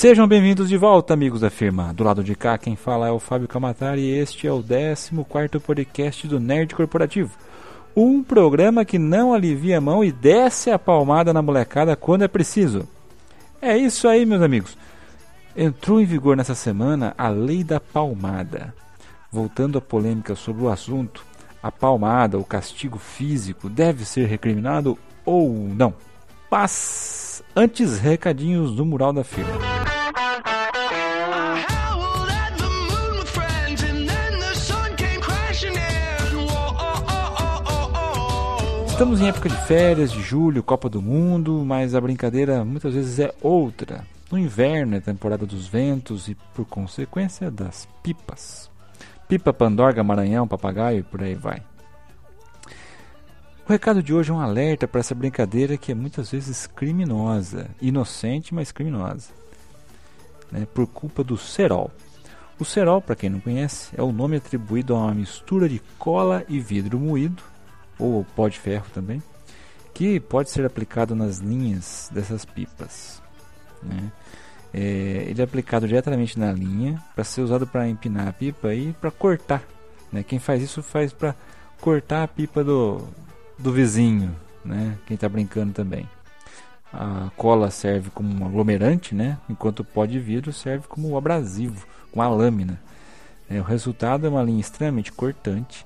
Sejam 0.00 0.26
bem-vindos 0.26 0.70
de 0.70 0.78
volta, 0.78 1.12
amigos 1.12 1.42
da 1.42 1.50
firma. 1.50 1.92
Do 1.92 2.02
lado 2.02 2.24
de 2.24 2.34
cá, 2.34 2.56
quem 2.56 2.74
fala 2.74 3.08
é 3.08 3.10
o 3.10 3.18
Fábio 3.18 3.46
Camatari 3.46 4.00
e 4.00 4.18
este 4.18 4.46
é 4.46 4.50
o 4.50 4.62
14 4.62 5.10
podcast 5.60 6.26
do 6.26 6.40
Nerd 6.40 6.74
Corporativo. 6.74 7.36
Um 7.94 8.22
programa 8.22 8.82
que 8.82 8.98
não 8.98 9.34
alivia 9.34 9.76
a 9.76 9.80
mão 9.80 10.02
e 10.02 10.10
desce 10.10 10.70
a 10.70 10.78
palmada 10.78 11.34
na 11.34 11.42
molecada 11.42 11.94
quando 11.96 12.22
é 12.22 12.28
preciso. 12.28 12.88
É 13.60 13.76
isso 13.76 14.08
aí, 14.08 14.24
meus 14.24 14.40
amigos. 14.40 14.74
Entrou 15.54 16.00
em 16.00 16.06
vigor 16.06 16.34
nessa 16.34 16.54
semana 16.54 17.12
a 17.18 17.28
Lei 17.28 17.62
da 17.62 17.78
Palmada. 17.78 18.74
Voltando 19.30 19.76
à 19.76 19.82
polêmica 19.82 20.34
sobre 20.34 20.62
o 20.62 20.70
assunto, 20.70 21.22
a 21.62 21.70
palmada, 21.70 22.38
o 22.38 22.44
castigo 22.44 22.98
físico, 22.98 23.68
deve 23.68 24.06
ser 24.06 24.24
recriminado 24.24 24.96
ou 25.26 25.50
não? 25.50 25.92
Mas 26.50 27.44
antes, 27.54 27.98
recadinhos 27.98 28.74
do 28.74 28.86
mural 28.86 29.12
da 29.12 29.22
firma. 29.22 29.79
Estamos 39.00 39.22
em 39.22 39.28
época 39.28 39.48
de 39.48 39.56
férias, 39.62 40.12
de 40.12 40.20
julho, 40.20 40.62
Copa 40.62 40.86
do 40.86 41.00
Mundo, 41.00 41.64
mas 41.64 41.94
a 41.94 42.00
brincadeira 42.02 42.62
muitas 42.66 42.92
vezes 42.92 43.18
é 43.18 43.34
outra. 43.40 44.06
No 44.30 44.38
inverno 44.38 44.94
é 44.94 45.00
temporada 45.00 45.46
dos 45.46 45.66
ventos 45.66 46.28
e, 46.28 46.34
por 46.54 46.66
consequência, 46.66 47.50
das 47.50 47.88
pipas. 48.02 48.70
Pipa, 49.26 49.54
pandorga, 49.54 50.04
maranhão, 50.04 50.46
papagaio 50.46 50.98
e 50.98 51.02
por 51.02 51.22
aí 51.22 51.34
vai. 51.34 51.62
O 53.66 53.72
recado 53.72 54.02
de 54.02 54.12
hoje 54.12 54.32
é 54.32 54.34
um 54.34 54.38
alerta 54.38 54.86
para 54.86 55.00
essa 55.00 55.14
brincadeira 55.14 55.78
que 55.78 55.92
é 55.92 55.94
muitas 55.94 56.30
vezes 56.30 56.66
criminosa, 56.66 57.70
inocente, 57.80 58.54
mas 58.54 58.70
criminosa, 58.70 59.30
né, 60.52 60.68
por 60.74 60.86
culpa 60.86 61.24
do 61.24 61.38
cerol. 61.38 61.90
O 62.58 62.66
cerol, 62.66 63.00
para 63.00 63.16
quem 63.16 63.30
não 63.30 63.40
conhece, 63.40 63.94
é 63.96 64.02
o 64.02 64.12
nome 64.12 64.36
atribuído 64.36 64.94
a 64.94 64.98
uma 64.98 65.14
mistura 65.14 65.70
de 65.70 65.80
cola 65.98 66.44
e 66.50 66.60
vidro 66.60 67.00
moído, 67.00 67.42
ou 68.00 68.24
pó 68.36 68.48
de 68.48 68.58
ferro 68.58 68.86
também, 68.92 69.22
que 69.92 70.18
pode 70.18 70.50
ser 70.50 70.64
aplicado 70.64 71.14
nas 71.14 71.38
linhas 71.38 72.10
dessas 72.12 72.44
pipas. 72.44 73.22
Né? 73.82 74.10
É, 74.72 75.26
ele 75.28 75.40
é 75.40 75.44
aplicado 75.44 75.86
diretamente 75.86 76.38
na 76.38 76.52
linha 76.52 77.02
para 77.14 77.24
ser 77.24 77.42
usado 77.42 77.66
para 77.66 77.88
empinar 77.88 78.28
a 78.28 78.32
pipa 78.32 78.74
e 78.74 78.92
para 78.94 79.10
cortar. 79.10 79.62
Né? 80.12 80.22
Quem 80.22 80.38
faz 80.38 80.62
isso 80.62 80.82
faz 80.82 81.12
para 81.12 81.34
cortar 81.80 82.22
a 82.22 82.28
pipa 82.28 82.62
do, 82.64 83.06
do 83.58 83.72
vizinho, 83.72 84.34
né? 84.64 84.96
quem 85.06 85.14
está 85.14 85.28
brincando 85.28 85.72
também. 85.72 86.08
A 86.92 87.30
cola 87.36 87.70
serve 87.70 88.10
como 88.10 88.32
um 88.32 88.46
aglomerante, 88.46 89.14
né? 89.14 89.38
enquanto 89.48 89.80
o 89.80 89.84
pó 89.84 90.06
de 90.06 90.18
vidro 90.18 90.52
serve 90.52 90.86
como 90.88 91.16
abrasivo, 91.16 91.86
com 92.10 92.20
a 92.20 92.28
lâmina. 92.28 92.80
É, 93.48 93.60
o 93.60 93.64
resultado 93.64 94.26
é 94.26 94.30
uma 94.30 94.42
linha 94.42 94.60
extremamente 94.60 95.12
cortante 95.12 95.84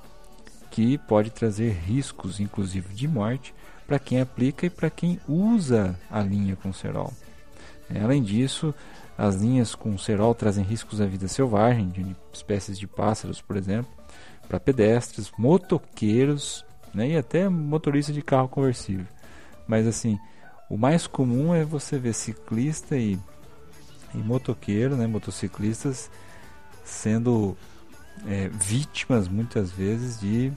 que 0.74 0.98
pode 0.98 1.30
trazer 1.30 1.70
riscos, 1.70 2.40
inclusive 2.40 2.92
de 2.92 3.06
morte, 3.06 3.54
para 3.86 3.96
quem 3.96 4.20
aplica 4.20 4.66
e 4.66 4.70
para 4.70 4.90
quem 4.90 5.20
usa 5.28 5.96
a 6.10 6.20
linha 6.20 6.56
com 6.56 6.72
cerol. 6.72 7.12
É, 7.88 8.00
além 8.00 8.20
disso, 8.20 8.74
as 9.16 9.36
linhas 9.36 9.76
com 9.76 9.96
cerol 9.96 10.34
trazem 10.34 10.64
riscos 10.64 11.00
à 11.00 11.06
vida 11.06 11.28
selvagem, 11.28 11.90
de 11.90 12.04
espécies 12.32 12.76
de 12.76 12.88
pássaros, 12.88 13.40
por 13.40 13.56
exemplo, 13.56 13.88
para 14.48 14.58
pedestres, 14.58 15.30
motoqueiros 15.38 16.64
né, 16.92 17.10
e 17.10 17.16
até 17.16 17.48
motorista 17.48 18.12
de 18.12 18.20
carro 18.20 18.48
conversível. 18.48 19.06
Mas 19.68 19.86
assim, 19.86 20.18
o 20.68 20.76
mais 20.76 21.06
comum 21.06 21.54
é 21.54 21.64
você 21.64 22.00
ver 22.00 22.14
ciclista 22.14 22.96
e, 22.96 23.16
e 24.12 24.18
motoqueiro, 24.18 24.96
né, 24.96 25.06
motociclistas, 25.06 26.10
sendo 26.82 27.56
é, 28.26 28.48
vítimas 28.48 29.28
muitas 29.28 29.70
vezes 29.70 30.20
de 30.20 30.52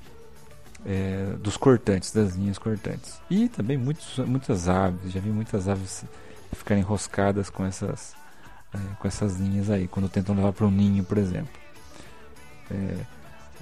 é, 0.85 1.34
dos 1.40 1.57
cortantes, 1.57 2.12
das 2.12 2.35
linhas 2.35 2.57
cortantes. 2.57 3.19
E 3.29 3.50
também 3.50 3.78
muitos, 3.78 4.18
muitas 4.19 4.69
aves, 4.69 5.12
já 5.12 5.19
vi 5.19 5.29
muitas 5.29 5.67
aves 5.67 6.06
ficarem 6.53 6.81
enroscadas 6.81 7.50
com 7.50 7.66
essas, 7.66 8.16
é, 8.73 8.78
com 9.00 9.07
essas 9.07 9.38
linhas 9.38 9.69
aí, 9.69 9.88
quando 9.88 10.09
tentam 10.09 10.35
levar 10.35 10.53
para 10.53 10.66
um 10.66 10.72
ninho, 10.72 11.03
por 11.03 11.17
exemplo. 11.17 11.53
É, 12.72 12.97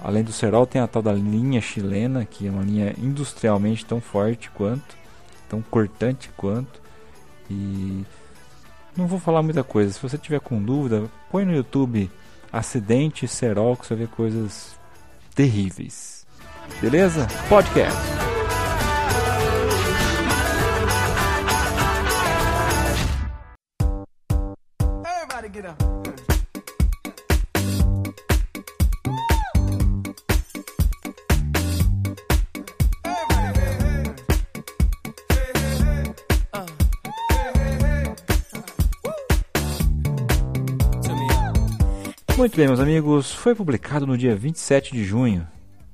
além 0.00 0.22
do 0.22 0.32
cerol, 0.32 0.66
tem 0.66 0.80
a 0.80 0.86
tal 0.86 1.02
da 1.02 1.12
linha 1.12 1.60
chilena, 1.60 2.24
que 2.24 2.46
é 2.46 2.50
uma 2.50 2.62
linha 2.62 2.94
industrialmente 2.98 3.84
tão 3.84 4.00
forte 4.00 4.50
quanto, 4.50 4.96
tão 5.48 5.62
cortante 5.62 6.30
quanto. 6.36 6.80
E 7.50 8.04
não 8.96 9.06
vou 9.06 9.18
falar 9.18 9.42
muita 9.42 9.64
coisa. 9.64 9.92
Se 9.92 10.02
você 10.02 10.16
tiver 10.18 10.40
com 10.40 10.62
dúvida, 10.62 11.08
põe 11.30 11.44
no 11.44 11.54
YouTube 11.54 12.10
acidente 12.52 13.26
cerol 13.28 13.76
que 13.76 13.86
você 13.86 13.94
ver 13.94 14.08
coisas 14.08 14.78
terríveis. 15.34 16.26
Beleza? 16.80 17.26
Podcast. 17.48 18.25
Muito 42.36 42.54
bem, 42.54 42.66
meus 42.66 42.80
amigos, 42.80 43.32
foi 43.32 43.54
publicado 43.54 44.06
no 44.06 44.16
dia 44.16 44.36
27 44.36 44.92
de 44.92 45.02
junho, 45.02 45.48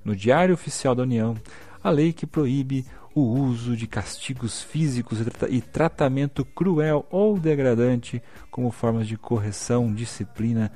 no 0.05 0.17
Diário 0.17 0.53
Oficial 0.53 0.93
da 0.93 1.05
União, 1.05 1.37
a 1.83 1.89
lei 1.89 2.13
que 2.13 2.27
proíbe 2.27 2.85
o 3.15 3.21
uso 3.21 3.77
de 3.77 3.87
castigos 3.87 4.61
físicos 4.61 5.19
e 5.49 5.61
tratamento 5.61 6.45
cruel 6.45 7.07
ou 7.11 7.39
degradante 7.39 8.21
como 8.51 8.73
formas 8.73 9.07
de 9.07 9.17
correção, 9.17 9.95
disciplina 9.95 10.73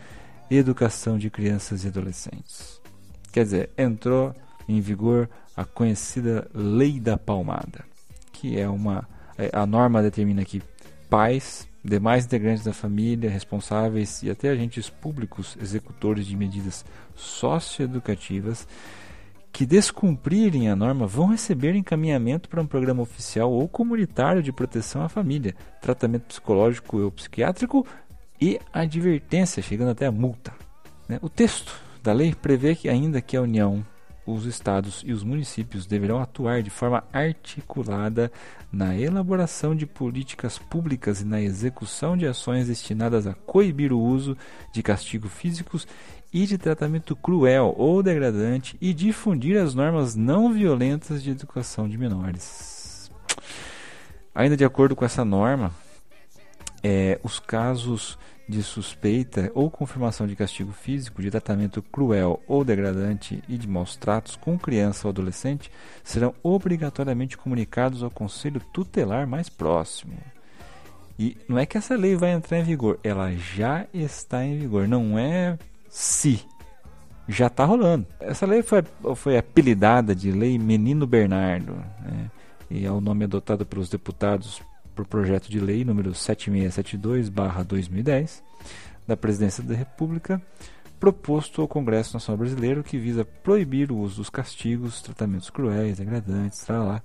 educação 0.49 1.19
de 1.19 1.28
crianças 1.31 1.83
e 1.83 1.88
adolescentes. 1.88 2.81
Quer 3.33 3.43
dizer, 3.43 3.71
entrou 3.77 4.33
em 4.69 4.81
vigor 4.81 5.28
a 5.56 5.65
conhecida 5.65 6.48
Lei 6.54 7.00
da 7.00 7.19
Palmada, 7.19 7.84
que 8.33 8.56
é 8.56 8.69
uma 8.69 9.09
é, 9.37 9.50
a 9.53 9.66
norma 9.66 10.00
determina 10.00 10.44
que 10.44 10.62
pais 11.10 11.66
demais 11.86 12.24
integrantes 12.24 12.64
da 12.64 12.72
família, 12.72 13.30
responsáveis 13.30 14.22
e 14.22 14.30
até 14.30 14.50
agentes 14.50 14.91
públicos 14.91 15.56
executores 15.60 16.26
de 16.26 16.36
medidas 16.36 16.84
socioeducativas 17.14 18.66
que 19.56 19.64
descumprirem 19.64 20.69
a 20.69 20.76
norma 20.76 21.06
vão 21.06 21.28
receber 21.28 21.74
encaminhamento 21.74 22.47
para 22.47 22.60
um 22.60 22.66
programa 22.66 23.00
oficial 23.00 23.50
ou 23.50 23.66
comunitário 23.66 24.42
de 24.42 24.53
proteção 24.53 25.00
à 25.03 25.09
família, 25.09 25.54
tratamento 25.80 26.24
psicológico 26.24 26.98
ou 26.98 27.10
psiquiátrico 27.10 27.86
e 28.38 28.60
advertência, 28.71 29.62
chegando 29.62 29.92
até 29.92 30.04
a 30.04 30.12
multa. 30.12 30.53
Né? 31.09 31.18
O 31.22 31.30
texto 31.30 31.74
da 32.03 32.12
lei 32.12 32.34
prevê 32.34 32.74
que 32.74 32.86
ainda 32.86 33.22
que 33.22 33.34
a 33.34 33.41
União 33.41 33.83
os 34.26 34.44
estados 34.44 35.02
e 35.06 35.12
os 35.12 35.22
municípios 35.22 35.86
deverão 35.86 36.20
atuar 36.20 36.62
de 36.62 36.70
forma 36.70 37.04
articulada 37.12 38.30
na 38.72 38.96
elaboração 38.96 39.74
de 39.74 39.86
políticas 39.86 40.58
públicas 40.58 41.20
e 41.20 41.24
na 41.24 41.40
execução 41.40 42.16
de 42.16 42.26
ações 42.26 42.66
destinadas 42.66 43.26
a 43.26 43.34
coibir 43.34 43.92
o 43.92 44.00
uso 44.00 44.36
de 44.72 44.82
castigos 44.82 45.32
físicos 45.32 45.86
e 46.32 46.46
de 46.46 46.58
tratamento 46.58 47.14
cruel 47.14 47.74
ou 47.78 48.02
degradante 48.02 48.76
e 48.80 48.92
difundir 48.92 49.56
as 49.56 49.74
normas 49.74 50.14
não 50.14 50.52
violentas 50.52 51.22
de 51.22 51.30
educação 51.30 51.88
de 51.88 51.96
menores. 51.96 53.10
Ainda 54.34 54.56
de 54.56 54.64
acordo 54.64 54.94
com 54.94 55.04
essa 55.04 55.24
norma, 55.24 55.72
é, 56.82 57.18
os 57.22 57.38
casos 57.38 58.18
de 58.48 58.63
suspeita 58.63 59.51
ou 59.54 59.71
confirmação 59.71 60.27
de 60.27 60.37
castigo 60.37 60.72
físico, 60.72 61.21
de 61.21 61.31
tratamento 61.31 61.83
cruel 61.83 62.41
ou 62.47 62.65
degradante 62.65 63.43
e 63.48 63.59
de 63.59 63.66
maus 63.66 63.97
tratos 63.97 64.37
com 64.37 64.59
criança 64.59 65.07
ou 65.07 65.10
adolescente 65.10 65.71
serão 66.04 66.34
obrigatoriamente 66.43 67.37
comunicados 67.37 68.03
ao 68.03 68.10
conselho 68.10 68.60
tutelar 68.72 69.27
mais 69.27 69.48
próximo. 69.48 70.16
E 71.19 71.37
não 71.48 71.59
é 71.59 71.66
que 71.66 71.78
essa 71.78 71.97
lei 71.97 72.15
vai 72.15 72.33
entrar 72.33 72.59
em 72.59 72.63
vigor, 72.63 73.01
ela 73.03 73.33
já 73.34 73.87
está 73.93 74.45
em 74.45 74.59
vigor, 74.59 74.87
não 74.87 75.19
é 75.19 75.59
se. 75.89 76.45
Já 77.28 77.48
está 77.48 77.65
rolando. 77.65 78.07
Essa 78.21 78.47
lei 78.47 78.63
foi, 78.63 78.84
foi 79.16 79.37
apelidada 79.37 80.15
de 80.15 80.31
Lei 80.31 80.59
Menino 80.59 81.07
Bernardo, 81.07 81.72
né? 82.01 82.31
e 82.71 82.87
é 82.87 82.91
o 82.91 83.01
nome 83.01 83.25
adotado 83.25 83.66
pelos 83.66 83.89
deputados 83.89 84.63
por 84.97 85.07
projeto 85.07 85.48
de 85.48 85.60
lei 85.60 85.84
número 85.84 86.10
7672/2010 86.13 88.43
da 89.07 89.16
Presidência 89.16 89.63
da 89.63 89.75
República, 89.75 90.43
proposto 90.98 91.60
ao 91.60 91.69
Congresso 91.69 92.15
Nacional 92.15 92.39
Brasileiro 92.39 92.83
que 92.83 92.97
visa 92.98 93.25
proibir 93.25 93.93
o 93.93 93.98
uso 93.98 94.16
dos 94.16 94.31
castigos, 94.31 95.03
tratamentos 95.03 95.51
cruéis, 95.51 95.98
degradantes, 95.98 96.66
lá, 96.66 97.03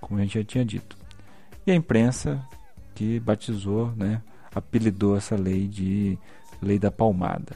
como 0.00 0.18
a 0.18 0.22
gente 0.22 0.38
já 0.38 0.44
tinha 0.44 0.64
dito. 0.64 0.96
E 1.66 1.70
a 1.70 1.74
imprensa 1.74 2.42
que 2.94 3.20
batizou, 3.20 3.92
né, 3.94 4.22
apelidou 4.52 5.16
essa 5.16 5.36
lei 5.36 5.68
de 5.68 6.18
Lei 6.60 6.76
da 6.78 6.90
Palmada. 6.90 7.54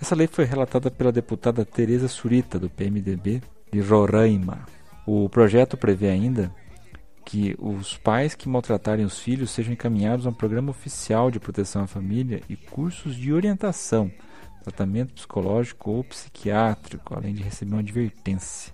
Essa 0.00 0.14
lei 0.14 0.28
foi 0.28 0.44
relatada 0.44 0.90
pela 0.90 1.12
deputada 1.12 1.64
Tereza 1.64 2.08
Surita, 2.08 2.58
do 2.58 2.70
PMDB 2.70 3.42
de 3.70 3.80
Roraima. 3.80 4.60
O 5.04 5.28
projeto 5.28 5.76
prevê 5.76 6.08
ainda 6.08 6.50
que 7.28 7.54
os 7.58 7.94
pais 7.98 8.34
que 8.34 8.48
maltratarem 8.48 9.04
os 9.04 9.18
filhos 9.18 9.50
sejam 9.50 9.74
encaminhados 9.74 10.26
a 10.26 10.30
um 10.30 10.32
programa 10.32 10.70
oficial 10.70 11.30
de 11.30 11.38
proteção 11.38 11.82
à 11.82 11.86
família 11.86 12.40
e 12.48 12.56
cursos 12.56 13.14
de 13.14 13.34
orientação, 13.34 14.10
tratamento 14.62 15.12
psicológico 15.12 15.90
ou 15.90 16.04
psiquiátrico, 16.04 17.14
além 17.14 17.34
de 17.34 17.42
receber 17.42 17.72
uma 17.72 17.80
advertência. 17.80 18.72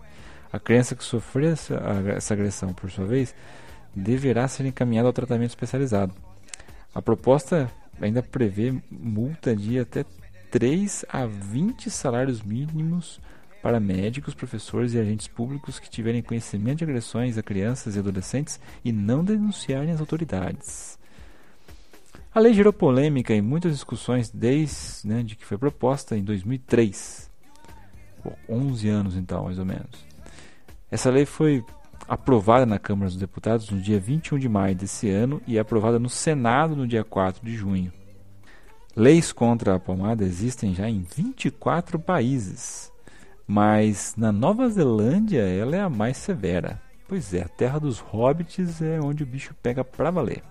A 0.53 0.61
criança 0.61 0.95
que 0.95 1.03
sofrer 1.03 1.55
essa, 1.55 1.75
essa 2.15 2.33
agressão, 2.33 2.73
por 2.73 2.89
sua 2.93 3.05
vez, 3.05 3.35
deverá 3.93 4.47
ser 4.47 4.65
encaminhada 4.67 5.09
ao 5.09 5.13
tratamento 5.13 5.51
especializado. 5.51 6.15
A 6.95 7.03
proposta 7.03 7.69
ainda 8.01 8.23
prevê 8.23 8.73
multa 8.89 9.57
de 9.57 9.81
até 9.81 10.05
3 10.53 11.05
a 11.09 11.27
20 11.27 11.91
salários 11.91 12.41
mínimos 12.41 13.21
para 13.65 13.81
médicos, 13.81 14.35
professores 14.35 14.93
e 14.93 14.99
agentes 14.99 15.27
públicos 15.27 15.79
que 15.79 15.89
tiverem 15.89 16.23
conhecimento 16.23 16.81
de 16.81 16.85
agressões 16.85 17.39
a 17.39 17.43
crianças 17.43 17.97
e 17.97 17.99
adolescentes 17.99 18.61
e 18.85 18.93
não 18.93 19.25
denunciarem 19.25 19.91
as 19.91 20.01
autoridades. 20.01 20.99
A 22.35 22.41
lei 22.41 22.53
gerou 22.53 22.75
polêmica 22.75 23.35
e 23.35 23.41
muitas 23.41 23.73
discussões 23.73 24.31
desde 24.31 25.09
né, 25.09 25.23
de 25.23 25.35
que 25.35 25.47
foi 25.47 25.57
proposta 25.57 26.15
em 26.15 26.23
2003. 26.23 27.31
11 28.47 28.89
anos 28.91 29.17
então, 29.17 29.45
mais 29.45 29.59
ou 29.59 29.65
menos. 29.65 30.05
Essa 30.91 31.09
lei 31.09 31.25
foi 31.25 31.65
aprovada 32.07 32.67
na 32.67 32.79
Câmara 32.79 33.09
dos 33.09 33.19
Deputados 33.19 33.71
no 33.71 33.81
dia 33.81 33.99
21 33.99 34.39
de 34.39 34.49
maio 34.49 34.77
desse 34.77 35.09
ano 35.09 35.41
e 35.47 35.59
aprovada 35.59 35.99
no 35.99 36.11
Senado 36.11 36.77
no 36.77 36.87
dia 36.87 37.03
4 37.03 37.43
de 37.43 37.57
junho. 37.57 37.91
Leis 38.95 39.33
contra 39.33 39.75
a 39.75 39.81
pomada 39.81 40.23
existem 40.23 40.75
já 40.75 40.87
em 40.87 41.01
24 41.01 41.99
países. 41.99 42.93
Mas 43.47 44.15
na 44.17 44.33
Nova 44.33 44.69
Zelândia 44.69 45.43
ela 45.43 45.77
é 45.77 45.81
a 45.81 45.91
mais 45.91 46.17
severa. 46.17 46.81
Pois 47.07 47.35
é, 47.35 47.43
a 47.43 47.49
terra 47.49 47.79
dos 47.79 47.99
hobbits 47.99 48.81
é 48.81 48.99
onde 49.01 49.23
o 49.23 49.27
bicho 49.27 49.55
pega 49.63 49.85
pra 49.85 50.11
valer. 50.11 50.43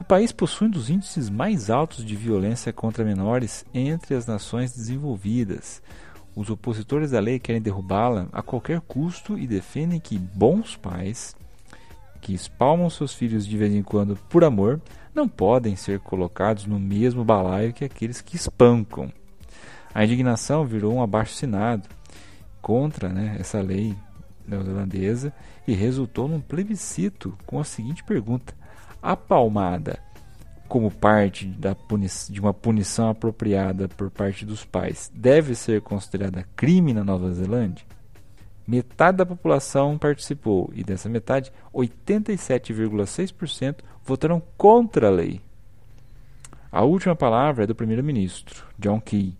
O 0.00 0.04
país 0.04 0.30
possui 0.30 0.68
um 0.68 0.70
dos 0.70 0.88
índices 0.90 1.28
mais 1.28 1.70
altos 1.70 2.04
de 2.04 2.14
violência 2.14 2.72
contra 2.72 3.04
menores 3.04 3.64
entre 3.74 4.14
as 4.14 4.26
nações 4.26 4.72
desenvolvidas. 4.72 5.82
Os 6.34 6.50
opositores 6.50 7.10
da 7.10 7.18
lei 7.18 7.38
querem 7.38 7.62
derrubá-la 7.62 8.28
a 8.30 8.42
qualquer 8.42 8.80
custo 8.82 9.38
e 9.38 9.46
defendem 9.46 9.98
que 9.98 10.18
bons 10.18 10.76
pais, 10.76 11.34
que 12.20 12.34
espalmam 12.34 12.90
seus 12.90 13.14
filhos 13.14 13.46
de 13.46 13.56
vez 13.56 13.74
em 13.74 13.82
quando 13.82 14.16
por 14.28 14.44
amor, 14.44 14.80
não 15.14 15.26
podem 15.26 15.74
ser 15.74 15.98
colocados 15.98 16.66
no 16.66 16.78
mesmo 16.78 17.24
balaio 17.24 17.72
que 17.72 17.84
aqueles 17.84 18.20
que 18.20 18.36
espancam. 18.36 19.10
A 19.96 20.04
indignação 20.04 20.64
virou 20.66 20.92
um 20.92 21.02
abaixo-assinado 21.02 21.88
contra 22.60 23.08
né, 23.08 23.36
essa 23.40 23.62
lei 23.62 23.96
neozelandesa 24.46 25.32
e 25.66 25.72
resultou 25.72 26.28
num 26.28 26.38
plebiscito 26.38 27.34
com 27.46 27.58
a 27.58 27.64
seguinte 27.64 28.04
pergunta: 28.04 28.52
A 29.00 29.16
palmada, 29.16 29.98
como 30.68 30.90
parte 30.90 31.50
de 32.28 32.40
uma 32.40 32.52
punição 32.52 33.08
apropriada 33.08 33.88
por 33.88 34.10
parte 34.10 34.44
dos 34.44 34.66
pais, 34.66 35.10
deve 35.14 35.54
ser 35.54 35.80
considerada 35.80 36.46
crime 36.54 36.92
na 36.92 37.02
Nova 37.02 37.32
Zelândia? 37.32 37.86
Metade 38.68 39.16
da 39.16 39.24
população 39.24 39.96
participou 39.96 40.70
e 40.74 40.84
dessa 40.84 41.08
metade, 41.08 41.50
87,6% 41.72 43.76
votaram 44.04 44.42
contra 44.58 45.06
a 45.06 45.10
lei. 45.10 45.40
A 46.70 46.82
última 46.82 47.16
palavra 47.16 47.64
é 47.64 47.66
do 47.66 47.74
primeiro-ministro, 47.74 48.62
John 48.78 49.00
Key 49.00 49.34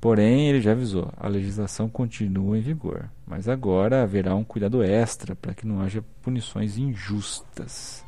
Porém, 0.00 0.48
ele 0.48 0.60
já 0.60 0.72
avisou: 0.72 1.12
a 1.16 1.28
legislação 1.28 1.88
continua 1.88 2.56
em 2.56 2.62
vigor, 2.62 3.10
mas 3.26 3.48
agora 3.48 4.02
haverá 4.02 4.34
um 4.34 4.44
cuidado 4.44 4.82
extra 4.82 5.34
para 5.34 5.54
que 5.54 5.66
não 5.66 5.80
haja 5.80 6.02
punições 6.22 6.78
injustas. 6.78 8.04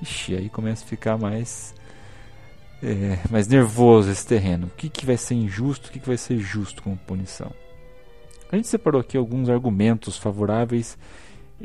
Ixi, 0.00 0.34
aí 0.34 0.48
começa 0.48 0.82
a 0.82 0.88
ficar 0.88 1.18
mais, 1.18 1.74
é, 2.82 3.18
mais 3.30 3.46
nervoso 3.46 4.10
esse 4.10 4.26
terreno. 4.26 4.68
O 4.68 4.70
que, 4.70 4.88
que 4.88 5.04
vai 5.04 5.18
ser 5.18 5.34
injusto, 5.34 5.88
o 5.88 5.92
que, 5.92 6.00
que 6.00 6.08
vai 6.08 6.16
ser 6.16 6.38
justo 6.38 6.82
como 6.82 6.96
punição? 6.96 7.52
A 8.50 8.56
gente 8.56 8.68
separou 8.68 9.00
aqui 9.00 9.16
alguns 9.16 9.50
argumentos 9.50 10.16
favoráveis 10.16 10.96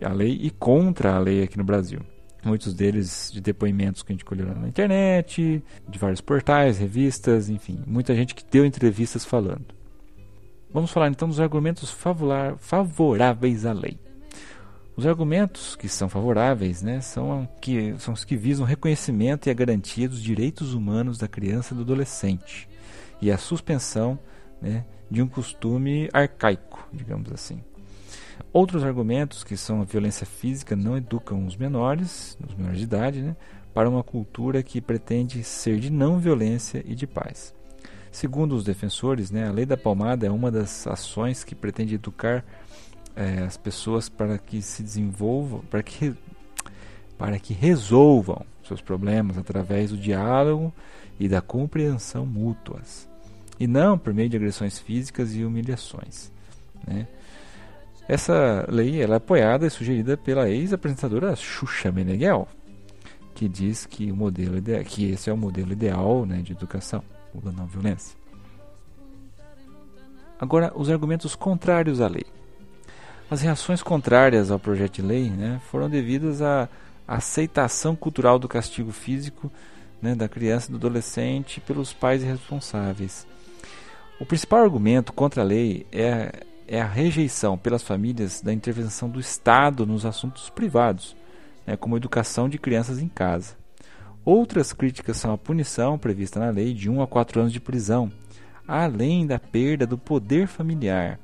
à 0.01 0.11
lei 0.11 0.37
e 0.41 0.51
contra 0.51 1.15
a 1.15 1.19
lei 1.19 1.43
aqui 1.43 1.57
no 1.57 1.63
Brasil 1.63 2.01
muitos 2.45 2.73
deles 2.73 3.31
de 3.33 3.41
depoimentos 3.41 4.03
que 4.03 4.11
a 4.11 4.13
gente 4.13 4.23
colheu 4.23 4.45
na 4.55 4.67
internet, 4.67 5.63
de 5.89 5.99
vários 5.99 6.21
portais, 6.21 6.77
revistas, 6.77 7.49
enfim, 7.49 7.83
muita 7.85 8.15
gente 8.15 8.35
que 8.35 8.45
deu 8.49 8.65
entrevistas 8.65 9.25
falando. 9.25 9.65
Vamos 10.71 10.91
falar 10.91 11.09
então 11.09 11.27
dos 11.27 11.39
argumentos 11.39 11.89
favoráveis 12.59 13.65
à 13.65 13.73
lei. 13.73 13.97
Os 14.95 15.05
argumentos 15.05 15.75
que 15.75 15.89
são 15.89 16.07
favoráveis 16.07 16.81
né, 16.81 17.01
são, 17.01 17.47
que, 17.59 17.95
são 17.97 18.13
os 18.13 18.23
que 18.23 18.37
visam 18.37 18.65
o 18.65 18.67
reconhecimento 18.67 19.47
e 19.47 19.49
a 19.49 19.53
garantia 19.53 20.07
dos 20.07 20.21
direitos 20.21 20.73
humanos 20.73 21.17
da 21.17 21.27
criança 21.27 21.73
e 21.73 21.77
do 21.77 21.83
adolescente 21.83 22.69
e 23.21 23.31
a 23.31 23.37
suspensão 23.37 24.19
né, 24.61 24.85
de 25.09 25.21
um 25.21 25.27
costume 25.27 26.09
arcaico, 26.13 26.87
digamos 26.93 27.31
assim. 27.31 27.61
Outros 28.55 28.85
argumentos, 28.85 29.43
que 29.43 29.57
são 29.57 29.81
a 29.81 29.83
violência 29.83 30.25
física, 30.25 30.77
não 30.77 30.95
educam 30.95 31.45
os 31.45 31.57
menores, 31.57 32.37
os 32.47 32.55
menores 32.55 32.77
de 32.77 32.85
idade, 32.85 33.21
né, 33.21 33.35
para 33.73 33.89
uma 33.89 34.01
cultura 34.01 34.63
que 34.63 34.79
pretende 34.79 35.43
ser 35.43 35.77
de 35.77 35.89
não 35.89 36.19
violência 36.19 36.81
e 36.87 36.95
de 36.95 37.05
paz. 37.05 37.53
Segundo 38.13 38.55
os 38.55 38.63
defensores, 38.63 39.29
né, 39.29 39.45
a 39.45 39.51
lei 39.51 39.65
da 39.65 39.75
palmada 39.75 40.25
é 40.25 40.31
uma 40.31 40.49
das 40.49 40.87
ações 40.87 41.43
que 41.43 41.53
pretende 41.53 41.95
educar 41.95 42.45
é, 43.13 43.39
as 43.39 43.57
pessoas 43.57 44.07
para 44.07 44.37
que 44.37 44.61
se 44.61 44.81
desenvolvam, 44.81 45.59
para 45.69 45.83
que, 45.83 46.15
para 47.17 47.37
que 47.37 47.53
resolvam 47.53 48.45
seus 48.63 48.79
problemas 48.79 49.37
através 49.37 49.89
do 49.89 49.97
diálogo 49.97 50.73
e 51.19 51.27
da 51.27 51.41
compreensão 51.41 52.25
mútuas, 52.25 53.05
e 53.59 53.67
não 53.67 53.97
por 53.97 54.13
meio 54.13 54.29
de 54.29 54.37
agressões 54.37 54.79
físicas 54.79 55.35
e 55.35 55.43
humilhações. 55.43 56.31
Né? 56.87 57.05
Essa 58.07 58.65
lei 58.69 59.01
ela 59.01 59.15
é 59.15 59.17
apoiada 59.17 59.65
e 59.65 59.69
sugerida 59.69 60.15
pela 60.15 60.47
ex-apresentadora 60.49 61.35
Xuxa 61.35 61.91
Meneghel, 61.91 62.47
que 63.33 63.49
diz 63.49 63.85
que 63.85 64.11
o 64.11 64.15
modelo 64.15 64.57
ideal, 64.57 64.83
que 64.83 65.11
esse 65.11 65.29
é 65.29 65.33
o 65.33 65.37
modelo 65.37 65.71
ideal 65.71 66.25
né, 66.25 66.41
de 66.41 66.51
educação, 66.51 67.03
o 67.33 67.41
da 67.41 67.51
não 67.51 67.65
violência. 67.65 68.15
Agora, 70.39 70.71
os 70.75 70.89
argumentos 70.89 71.35
contrários 71.35 71.99
à 71.99 72.07
lei. 72.07 72.25
As 73.29 73.41
reações 73.41 73.81
contrárias 73.81 74.51
ao 74.51 74.59
projeto 74.59 74.95
de 74.95 75.01
lei 75.01 75.29
né, 75.29 75.59
foram 75.71 75.89
devidas 75.89 76.41
à 76.41 76.69
aceitação 77.07 77.95
cultural 77.95 78.37
do 78.37 78.47
castigo 78.47 78.91
físico 78.91 79.51
né, 79.99 80.13
da 80.13 80.29
criança 80.29 80.67
e 80.67 80.71
do 80.71 80.77
adolescente 80.77 81.59
pelos 81.59 81.91
pais 81.91 82.23
responsáveis. 82.23 83.25
O 84.19 84.25
principal 84.25 84.63
argumento 84.63 85.11
contra 85.11 85.41
a 85.41 85.45
lei 85.45 85.87
é 85.91 86.31
é 86.67 86.81
a 86.81 86.87
rejeição 86.87 87.57
pelas 87.57 87.83
famílias 87.83 88.41
da 88.41 88.51
intervenção 88.51 89.09
do 89.09 89.19
Estado 89.19 89.85
nos 89.85 90.05
assuntos 90.05 90.49
privados, 90.49 91.15
né, 91.65 91.77
como 91.77 91.97
educação 91.97 92.49
de 92.49 92.57
crianças 92.57 92.99
em 92.99 93.07
casa. 93.07 93.55
Outras 94.23 94.73
críticas 94.73 95.17
são 95.17 95.31
a 95.33 95.37
punição 95.37 95.99
prevista 95.99 96.39
na 96.39 96.49
lei 96.49 96.73
de 96.73 96.89
1 96.89 97.01
a 97.01 97.07
4 97.07 97.41
anos 97.41 97.53
de 97.53 97.59
prisão, 97.59 98.11
além 98.67 99.27
da 99.27 99.37
perda 99.37 99.85
do 99.85 99.97
poder 99.97 100.47
familiar, 100.47 101.19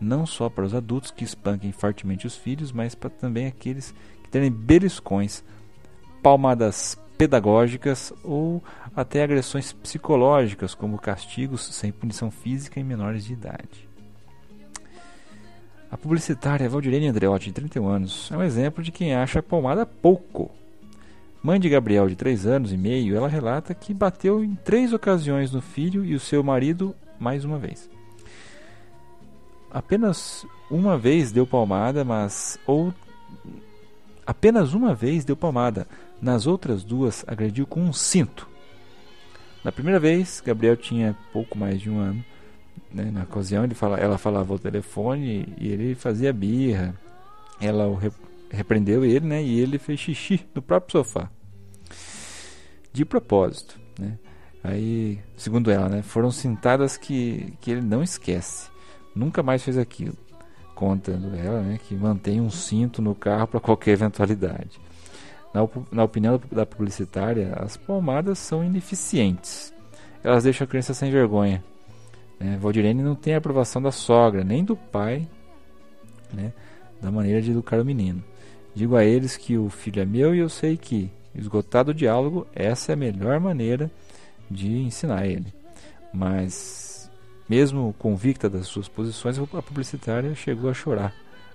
não 0.00 0.24
só 0.24 0.48
para 0.48 0.64
os 0.64 0.74
adultos 0.74 1.10
que 1.10 1.24
espanquem 1.24 1.70
fortemente 1.70 2.26
os 2.26 2.34
filhos, 2.34 2.72
mas 2.72 2.94
para 2.94 3.10
também 3.10 3.46
aqueles 3.46 3.94
que 4.22 4.30
terem 4.30 4.50
beliscões, 4.50 5.44
palmadas 6.22 6.98
pedagógicas 7.18 8.12
ou 8.24 8.64
até 8.96 9.22
agressões 9.22 9.72
psicológicas, 9.72 10.74
como 10.74 10.98
castigos 10.98 11.62
sem 11.74 11.92
punição 11.92 12.30
física 12.30 12.80
em 12.80 12.84
menores 12.84 13.24
de 13.24 13.34
idade. 13.34 13.91
A 15.92 15.96
publicitária 15.98 16.70
Valdirene 16.70 17.08
Andreotti, 17.08 17.48
de 17.48 17.52
31 17.52 17.86
anos, 17.86 18.30
é 18.32 18.36
um 18.38 18.42
exemplo 18.42 18.82
de 18.82 18.90
quem 18.90 19.14
acha 19.14 19.40
a 19.40 19.42
pomada 19.42 19.84
pouco. 19.84 20.50
Mãe 21.42 21.60
de 21.60 21.68
Gabriel, 21.68 22.08
de 22.08 22.16
3 22.16 22.46
anos 22.46 22.72
e 22.72 22.78
meio, 22.78 23.14
ela 23.14 23.28
relata 23.28 23.74
que 23.74 23.92
bateu 23.92 24.42
em 24.42 24.54
três 24.54 24.94
ocasiões 24.94 25.52
no 25.52 25.60
filho 25.60 26.02
e 26.02 26.14
o 26.14 26.20
seu 26.20 26.42
marido 26.42 26.94
mais 27.20 27.44
uma 27.44 27.58
vez. 27.58 27.90
Apenas 29.70 30.46
uma 30.70 30.96
vez 30.96 31.30
deu 31.30 31.46
palmada, 31.46 32.06
mas 32.06 32.58
ou 32.66 32.94
apenas 34.26 34.72
uma 34.72 34.94
vez 34.94 35.26
deu 35.26 35.36
palmada. 35.36 35.86
Nas 36.22 36.46
outras 36.46 36.84
duas 36.84 37.22
agrediu 37.26 37.66
com 37.66 37.82
um 37.82 37.92
cinto. 37.92 38.48
Na 39.62 39.70
primeira 39.70 40.00
vez, 40.00 40.42
Gabriel 40.42 40.76
tinha 40.76 41.14
pouco 41.34 41.58
mais 41.58 41.82
de 41.82 41.90
um 41.90 41.98
ano 41.98 42.24
né? 42.92 43.10
Na 43.10 43.22
ocasião 43.22 43.64
ele 43.64 43.74
fala, 43.74 43.98
ela 43.98 44.18
falava 44.18 44.52
o 44.52 44.58
telefone 44.58 45.54
e 45.58 45.68
ele 45.68 45.94
fazia 45.94 46.32
birra. 46.32 46.94
Ela 47.60 47.86
o 47.86 47.98
repreendeu 48.50 49.04
ele, 49.04 49.26
né? 49.26 49.42
E 49.42 49.58
ele 49.58 49.78
fez 49.78 49.98
xixi 49.98 50.46
no 50.54 50.60
próprio 50.60 50.92
sofá. 50.92 51.30
de 52.92 53.04
propósito. 53.04 53.80
Né? 53.98 54.18
Aí, 54.62 55.18
segundo 55.36 55.70
ela, 55.70 55.88
né, 55.88 56.02
foram 56.02 56.30
cintadas 56.30 56.96
que, 56.96 57.54
que 57.60 57.70
ele 57.70 57.80
não 57.80 58.02
esquece. 58.02 58.70
Nunca 59.14 59.42
mais 59.42 59.62
fez 59.62 59.78
aquilo. 59.78 60.16
Contando 60.74 61.34
ela 61.34 61.62
né, 61.62 61.78
que 61.82 61.94
mantém 61.94 62.40
um 62.40 62.50
cinto 62.50 63.00
no 63.00 63.14
carro 63.14 63.46
para 63.46 63.60
qualquer 63.60 63.92
eventualidade. 63.92 64.80
Na, 65.54 65.60
na 65.90 66.04
opinião 66.04 66.40
da 66.50 66.66
publicitária, 66.66 67.54
as 67.56 67.76
palmadas 67.76 68.38
são 68.38 68.64
ineficientes. 68.64 69.72
Elas 70.22 70.44
deixam 70.44 70.64
a 70.64 70.68
criança 70.68 70.94
sem 70.94 71.10
vergonha. 71.10 71.62
Né? 72.42 72.58
Valdirene 72.60 73.02
não 73.02 73.14
tem 73.14 73.34
a 73.34 73.38
aprovação 73.38 73.80
da 73.80 73.92
sogra, 73.92 74.42
nem 74.42 74.64
do 74.64 74.76
pai, 74.76 75.28
né, 76.32 76.52
da 77.00 77.10
maneira 77.10 77.40
de 77.40 77.52
educar 77.52 77.80
o 77.80 77.84
menino. 77.84 78.22
Digo 78.74 78.96
a 78.96 79.04
eles 79.04 79.36
que 79.36 79.56
o 79.56 79.70
filho 79.70 80.02
é 80.02 80.04
meu 80.04 80.34
e 80.34 80.40
eu 80.40 80.48
sei 80.48 80.76
que, 80.76 81.08
esgotado 81.34 81.92
o 81.92 81.94
diálogo, 81.94 82.46
essa 82.52 82.90
é 82.90 82.94
a 82.94 82.96
melhor 82.96 83.38
maneira 83.38 83.88
de 84.50 84.68
ensinar 84.68 85.26
ele. 85.26 85.54
Mas, 86.12 87.08
mesmo 87.48 87.94
convicta 87.96 88.50
das 88.50 88.66
suas 88.66 88.88
posições, 88.88 89.38
a 89.38 89.62
publicitária 89.62 90.34
chegou 90.34 90.68
a 90.68 90.74
chorar 90.74 91.14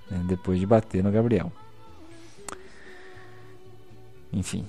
né, 0.09 0.23
depois 0.25 0.57
de 0.57 0.65
bater 0.65 1.03
no 1.03 1.11
Gabriel. 1.11 1.51
Enfim. 4.31 4.65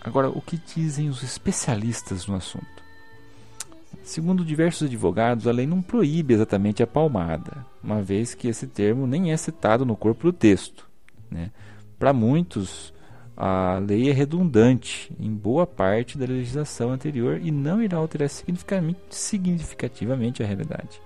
Agora, 0.00 0.28
o 0.28 0.40
que 0.40 0.56
dizem 0.56 1.08
os 1.08 1.22
especialistas 1.22 2.26
no 2.26 2.36
assunto? 2.36 2.89
Segundo 4.02 4.44
diversos 4.44 4.88
advogados, 4.88 5.46
a 5.46 5.52
lei 5.52 5.66
não 5.66 5.82
proíbe 5.82 6.34
exatamente 6.34 6.82
a 6.82 6.86
palmada, 6.86 7.64
uma 7.82 8.02
vez 8.02 8.34
que 8.34 8.48
esse 8.48 8.66
termo 8.66 9.06
nem 9.06 9.32
é 9.32 9.36
citado 9.36 9.84
no 9.84 9.96
corpo 9.96 10.24
do 10.24 10.32
texto. 10.32 10.88
Né? 11.30 11.50
Para 11.98 12.12
muitos, 12.12 12.92
a 13.36 13.78
lei 13.78 14.10
é 14.10 14.12
redundante 14.12 15.12
em 15.18 15.32
boa 15.32 15.66
parte 15.66 16.18
da 16.18 16.26
legislação 16.26 16.90
anterior 16.90 17.40
e 17.42 17.50
não 17.50 17.82
irá 17.82 17.98
alterar 17.98 18.28
significativamente 19.10 20.42
a 20.42 20.46
realidade, 20.46 21.00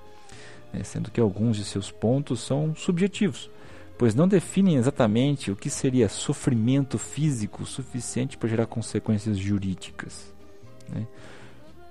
né? 0.73 0.83
sendo 0.83 1.11
que 1.11 1.21
alguns 1.21 1.57
de 1.57 1.65
seus 1.65 1.91
pontos 1.91 2.41
são 2.41 2.75
subjetivos, 2.75 3.51
pois 3.99 4.15
não 4.15 4.27
definem 4.27 4.77
exatamente 4.77 5.51
o 5.51 5.57
que 5.57 5.69
seria 5.69 6.09
sofrimento 6.09 6.99
físico 6.99 7.67
suficiente 7.67 8.39
para 8.39 8.49
gerar 8.49 8.67
consequências 8.67 9.37
jurídicas. 9.37 10.33
Né? 10.89 11.07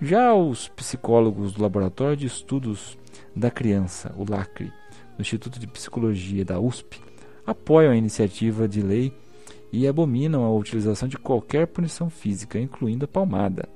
Já 0.01 0.33
os 0.33 0.67
psicólogos 0.67 1.53
do 1.53 1.61
Laboratório 1.61 2.17
de 2.17 2.27
Estudos 2.27 2.97
da 3.35 3.49
Criança, 3.49 4.13
o 4.17 4.29
LACRE, 4.29 4.73
do 5.15 5.21
Instituto 5.21 5.59
de 5.59 5.67
Psicologia 5.67 6.43
da 6.43 6.59
USP, 6.59 6.99
apoiam 7.45 7.91
a 7.91 7.95
iniciativa 7.95 8.67
de 8.67 8.81
lei 8.81 9.13
e 9.71 9.87
abominam 9.87 10.43
a 10.43 10.53
utilização 10.53 11.07
de 11.07 11.17
qualquer 11.17 11.67
punição 11.67 12.09
física, 12.09 12.59
incluindo 12.59 13.05
a 13.05 13.07
palmada. 13.07 13.69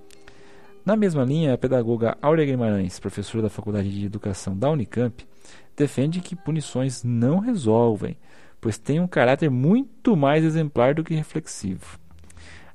Na 0.86 0.96
mesma 0.96 1.24
linha, 1.24 1.54
a 1.54 1.58
pedagoga 1.58 2.18
Áurea 2.22 2.46
Guimarães, 2.46 3.00
professora 3.00 3.44
da 3.44 3.50
Faculdade 3.50 3.90
de 3.90 4.06
Educação 4.06 4.58
da 4.58 4.70
Unicamp, 4.70 5.26
defende 5.76 6.22
que 6.22 6.36
punições 6.36 7.04
não 7.04 7.40
resolvem, 7.40 8.18
pois 8.60 8.78
têm 8.78 9.00
um 9.00 9.08
caráter 9.08 9.50
muito 9.50 10.16
mais 10.16 10.44
exemplar 10.44 10.94
do 10.94 11.04
que 11.04 11.14
reflexivo. 11.14 12.00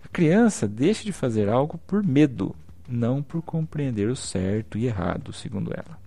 A 0.04 0.08
criança 0.08 0.68
deixa 0.68 1.04
de 1.04 1.12
fazer 1.12 1.48
algo 1.48 1.78
por 1.86 2.02
medo, 2.02 2.54
não 2.88 3.22
por 3.22 3.42
compreender 3.42 4.08
o 4.08 4.16
certo 4.16 4.76
e 4.78 4.86
errado, 4.86 5.32
segundo 5.32 5.72
ela. 5.72 5.98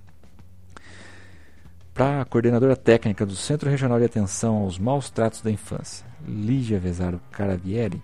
Para 1.93 2.21
a 2.21 2.25
coordenadora 2.25 2.75
técnica 2.75 3.25
do 3.25 3.35
Centro 3.35 3.69
Regional 3.69 3.97
de 3.99 4.05
Atenção 4.05 4.57
aos 4.57 4.77
Maus 4.77 5.09
Tratos 5.09 5.41
da 5.41 5.49
Infância, 5.49 6.05
Lígia 6.27 6.77
Vesaro 6.77 7.21
Caravieri, 7.31 8.01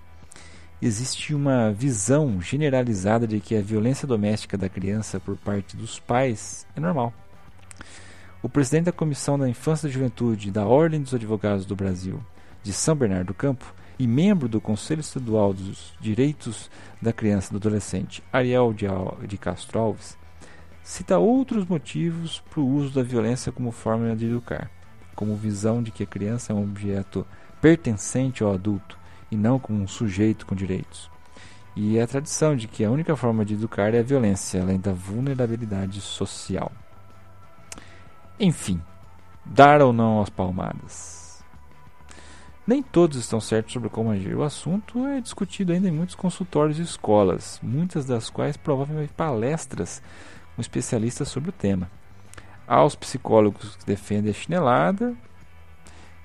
existe 0.81 1.35
uma 1.35 1.71
visão 1.71 2.41
generalizada 2.41 3.27
de 3.27 3.39
que 3.39 3.55
a 3.55 3.61
violência 3.61 4.07
doméstica 4.07 4.57
da 4.57 4.69
criança 4.69 5.19
por 5.19 5.35
parte 5.35 5.75
dos 5.75 5.99
pais 5.99 6.65
é 6.75 6.79
normal. 6.79 7.13
O 8.41 8.49
presidente 8.49 8.85
da 8.85 8.91
Comissão 8.91 9.37
da 9.37 9.49
Infância 9.49 9.87
e 9.87 9.91
Juventude 9.91 10.49
da 10.49 10.65
Ordem 10.65 11.01
dos 11.01 11.13
Advogados 11.13 11.65
do 11.65 11.75
Brasil, 11.75 12.19
de 12.63 12.73
São 12.73 12.95
Bernardo 12.95 13.27
do 13.27 13.33
Campo, 13.33 13.75
e 14.01 14.07
membro 14.07 14.49
do 14.49 14.59
Conselho 14.59 15.01
Estadual 15.01 15.53
dos 15.53 15.93
Direitos 16.01 16.71
da 16.99 17.13
Criança 17.13 17.49
e 17.49 17.51
do 17.51 17.57
Adolescente, 17.57 18.23
Ariel 18.33 18.73
de 18.73 19.37
Castro 19.37 19.77
Alves, 19.77 20.17
cita 20.83 21.19
outros 21.19 21.67
motivos 21.67 22.39
para 22.49 22.61
o 22.61 22.67
uso 22.67 22.95
da 22.95 23.03
violência 23.03 23.51
como 23.51 23.71
forma 23.71 24.15
de 24.15 24.25
educar, 24.25 24.71
como 25.13 25.35
visão 25.35 25.83
de 25.83 25.91
que 25.91 26.01
a 26.01 26.07
criança 26.07 26.51
é 26.51 26.55
um 26.55 26.63
objeto 26.63 27.27
pertencente 27.61 28.41
ao 28.41 28.51
adulto 28.51 28.97
e 29.29 29.35
não 29.37 29.59
como 29.59 29.83
um 29.83 29.87
sujeito 29.87 30.47
com 30.47 30.55
direitos. 30.55 31.07
E 31.75 31.99
a 31.99 32.07
tradição 32.07 32.55
de 32.55 32.67
que 32.67 32.83
a 32.83 32.89
única 32.89 33.15
forma 33.15 33.45
de 33.45 33.53
educar 33.53 33.93
é 33.93 33.99
a 33.99 34.03
violência, 34.03 34.63
além 34.63 34.79
da 34.79 34.93
vulnerabilidade 34.93 36.01
social. 36.01 36.71
Enfim, 38.39 38.81
dar 39.45 39.79
ou 39.79 39.93
não 39.93 40.23
as 40.23 40.29
palmadas. 40.31 41.30
Nem 42.65 42.83
todos 42.83 43.17
estão 43.17 43.41
certos 43.41 43.73
sobre 43.73 43.89
como 43.89 44.11
agir. 44.11 44.35
O 44.35 44.43
assunto 44.43 45.05
é 45.07 45.19
discutido 45.19 45.73
ainda 45.73 45.87
em 45.87 45.91
muitos 45.91 46.15
consultórios 46.15 46.77
e 46.77 46.83
escolas, 46.83 47.59
muitas 47.61 48.05
das 48.05 48.29
quais 48.29 48.55
provavelmente 48.55 49.13
palestras 49.13 50.01
com 50.55 50.61
especialistas 50.61 51.27
sobre 51.27 51.49
o 51.49 51.53
tema. 51.53 51.89
Há 52.67 52.83
os 52.85 52.95
psicólogos 52.95 53.75
que 53.75 53.85
defendem 53.85 54.29
a 54.29 54.33
chinelada, 54.33 55.15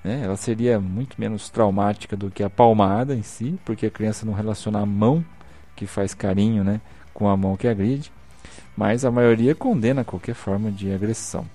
né? 0.03 0.21
ela 0.23 0.37
seria 0.37 0.79
muito 0.79 1.19
menos 1.19 1.49
traumática 1.49 2.15
do 2.15 2.29
que 2.29 2.43
a 2.43 2.49
palmada 2.49 3.15
em 3.15 3.23
si, 3.23 3.59
porque 3.65 3.87
a 3.87 3.91
criança 3.91 4.25
não 4.25 4.33
relaciona 4.33 4.79
a 4.79 4.85
mão 4.85 5.25
que 5.75 5.85
faz 5.85 6.13
carinho 6.13 6.63
né, 6.63 6.79
com 7.13 7.27
a 7.27 7.35
mão 7.35 7.57
que 7.57 7.67
agride, 7.67 8.11
mas 8.75 9.03
a 9.03 9.11
maioria 9.11 9.55
condena 9.55 10.05
qualquer 10.05 10.35
forma 10.35 10.71
de 10.71 10.93
agressão. 10.93 11.45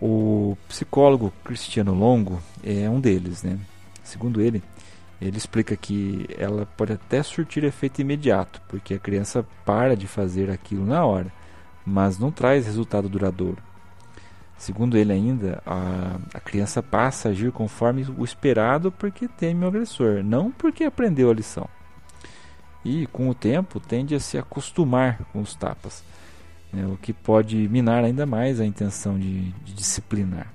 O 0.00 0.56
psicólogo 0.66 1.30
Cristiano 1.44 1.92
Longo 1.92 2.40
é 2.64 2.88
um 2.88 2.98
deles, 2.98 3.42
né? 3.42 3.58
Segundo 4.02 4.40
ele, 4.40 4.62
ele 5.20 5.36
explica 5.36 5.76
que 5.76 6.26
ela 6.38 6.64
pode 6.64 6.94
até 6.94 7.22
surtir 7.22 7.64
efeito 7.64 8.00
imediato, 8.00 8.62
porque 8.66 8.94
a 8.94 8.98
criança 8.98 9.44
para 9.64 9.94
de 9.94 10.06
fazer 10.06 10.50
aquilo 10.50 10.86
na 10.86 11.04
hora, 11.04 11.30
mas 11.84 12.18
não 12.18 12.30
traz 12.30 12.64
resultado 12.64 13.08
duradouro. 13.10 13.62
Segundo 14.56 14.96
ele 14.96 15.12
ainda, 15.12 15.62
a, 15.66 16.16
a 16.32 16.40
criança 16.40 16.82
passa 16.82 17.28
a 17.28 17.32
agir 17.32 17.52
conforme 17.52 18.06
o 18.16 18.24
esperado 18.24 18.90
porque 18.90 19.28
teme 19.28 19.64
o 19.64 19.68
agressor, 19.68 20.22
não 20.22 20.50
porque 20.50 20.84
aprendeu 20.84 21.30
a 21.30 21.34
lição. 21.34 21.68
E 22.82 23.06
com 23.08 23.28
o 23.28 23.34
tempo 23.34 23.78
tende 23.78 24.14
a 24.14 24.20
se 24.20 24.38
acostumar 24.38 25.20
com 25.32 25.40
os 25.40 25.54
tapas 25.54 26.02
né, 26.72 26.86
o 26.86 26.96
que 26.96 27.12
pode 27.12 27.56
minar 27.68 28.04
ainda 28.04 28.24
mais 28.26 28.60
a 28.60 28.66
intenção 28.66 29.18
de, 29.18 29.50
de 29.64 29.72
disciplinar. 29.72 30.52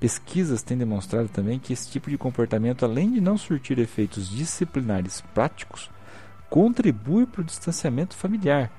Pesquisas 0.00 0.62
têm 0.62 0.76
demonstrado 0.76 1.28
também 1.28 1.58
que 1.58 1.72
esse 1.72 1.90
tipo 1.90 2.10
de 2.10 2.18
comportamento, 2.18 2.84
além 2.84 3.10
de 3.10 3.20
não 3.20 3.38
surtir 3.38 3.78
efeitos 3.78 4.28
disciplinares 4.28 5.22
práticos, 5.32 5.90
contribui 6.50 7.26
para 7.26 7.40
o 7.40 7.44
distanciamento 7.44 8.14
familiar, 8.14 8.70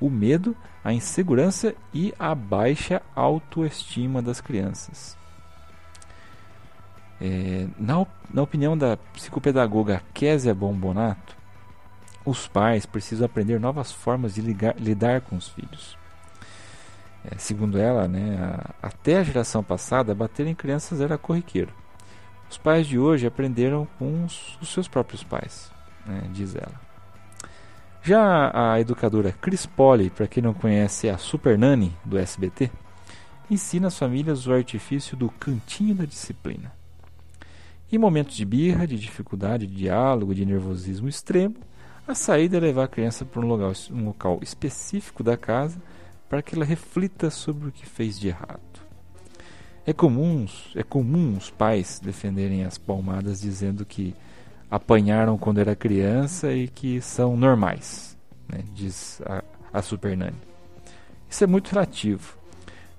o 0.00 0.10
medo, 0.10 0.56
a 0.84 0.92
insegurança 0.92 1.74
e 1.92 2.12
a 2.18 2.34
baixa 2.34 3.00
autoestima 3.14 4.20
das 4.20 4.40
crianças. 4.40 5.16
É, 7.20 7.66
na, 7.78 8.06
na 8.32 8.42
opinião 8.42 8.76
da 8.76 8.96
psicopedagoga 8.96 10.02
Késia 10.12 10.54
Bombonato, 10.54 11.36
os 12.24 12.48
pais 12.48 12.86
precisam 12.86 13.26
aprender 13.26 13.60
novas 13.60 13.92
formas 13.92 14.34
de 14.34 14.40
ligar, 14.40 14.74
lidar 14.78 15.20
com 15.20 15.36
os 15.36 15.48
filhos. 15.48 15.96
É, 17.24 17.36
segundo 17.38 17.78
ela, 17.78 18.06
né, 18.06 18.36
a, 18.38 18.86
até 18.86 19.18
a 19.18 19.22
geração 19.22 19.62
passada, 19.62 20.14
bater 20.14 20.46
em 20.46 20.54
crianças 20.54 21.00
era 21.00 21.18
corriqueiro. 21.18 21.72
Os 22.50 22.58
pais 22.58 22.86
de 22.86 22.98
hoje 22.98 23.26
aprenderam 23.26 23.86
com 23.98 24.24
os, 24.24 24.58
os 24.60 24.68
seus 24.68 24.86
próprios 24.86 25.24
pais, 25.24 25.70
né, 26.06 26.28
diz 26.32 26.54
ela. 26.54 26.80
Já 28.02 28.50
a 28.52 28.78
educadora 28.78 29.32
Chris 29.32 29.64
Polly, 29.64 30.10
para 30.10 30.26
quem 30.26 30.42
não 30.42 30.52
conhece, 30.52 31.08
é 31.08 31.10
a 31.10 31.18
Super 31.18 31.56
Nani 31.56 31.96
do 32.04 32.18
SBT, 32.18 32.70
ensina 33.50 33.88
as 33.88 33.98
famílias 33.98 34.46
o 34.46 34.52
artifício 34.52 35.16
do 35.16 35.30
cantinho 35.30 35.94
da 35.94 36.04
disciplina. 36.04 36.70
Em 37.90 37.96
momentos 37.96 38.36
de 38.36 38.44
birra, 38.44 38.86
de 38.86 38.98
dificuldade 38.98 39.66
de 39.66 39.74
diálogo, 39.74 40.34
de 40.34 40.44
nervosismo 40.44 41.08
extremo, 41.08 41.56
a 42.06 42.14
saída 42.14 42.58
é 42.58 42.60
levar 42.60 42.84
a 42.84 42.88
criança 42.88 43.24
para 43.24 43.40
um 43.40 43.46
local, 43.46 43.72
um 43.90 44.04
local 44.04 44.38
específico 44.42 45.22
da 45.22 45.36
casa 45.36 45.80
para 46.28 46.42
que 46.42 46.54
ela 46.54 46.64
reflita 46.64 47.30
sobre 47.30 47.68
o 47.68 47.72
que 47.72 47.86
fez 47.86 48.18
de 48.18 48.28
errado. 48.28 48.60
É 49.86 49.92
comum, 49.92 50.46
é 50.74 50.82
comum 50.82 51.36
os 51.36 51.50
pais 51.50 52.00
defenderem 52.02 52.64
as 52.64 52.78
palmadas 52.78 53.40
dizendo 53.40 53.84
que 53.84 54.14
apanharam 54.70 55.38
quando 55.38 55.58
era 55.58 55.76
criança 55.76 56.52
e 56.52 56.68
que 56.68 57.00
são 57.00 57.36
normais, 57.36 58.16
né, 58.48 58.64
diz 58.74 59.20
a, 59.26 59.44
a 59.72 59.82
Super 59.82 60.16
Nani. 60.16 60.36
Isso 61.28 61.44
é 61.44 61.46
muito 61.46 61.70
relativo. 61.70 62.38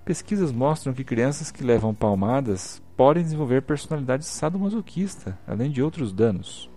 Pesquisas 0.03 0.51
mostram 0.51 0.93
que 0.93 1.03
crianças 1.03 1.51
que 1.51 1.63
levam 1.63 1.93
palmadas 1.93 2.81
podem 2.95 3.23
desenvolver 3.23 3.63
personalidade 3.63 4.25
sadomasoquista, 4.25 5.37
além 5.47 5.71
de 5.71 5.81
outros 5.81 6.13
danos. 6.13 6.69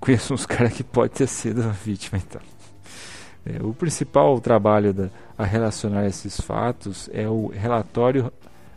Conheço 0.00 0.34
uns 0.34 0.44
caras 0.46 0.72
que 0.72 0.84
pode 0.84 1.12
ter 1.12 1.26
sido 1.26 1.62
vítima 1.72 2.18
então. 2.18 2.40
É, 3.44 3.62
o 3.62 3.72
principal 3.72 4.40
trabalho 4.40 4.92
da, 4.92 5.08
a 5.38 5.44
relacionar 5.44 6.06
esses 6.06 6.40
fatos 6.40 7.08
é 7.12 7.28
o 7.28 7.46
relatório 7.46 8.32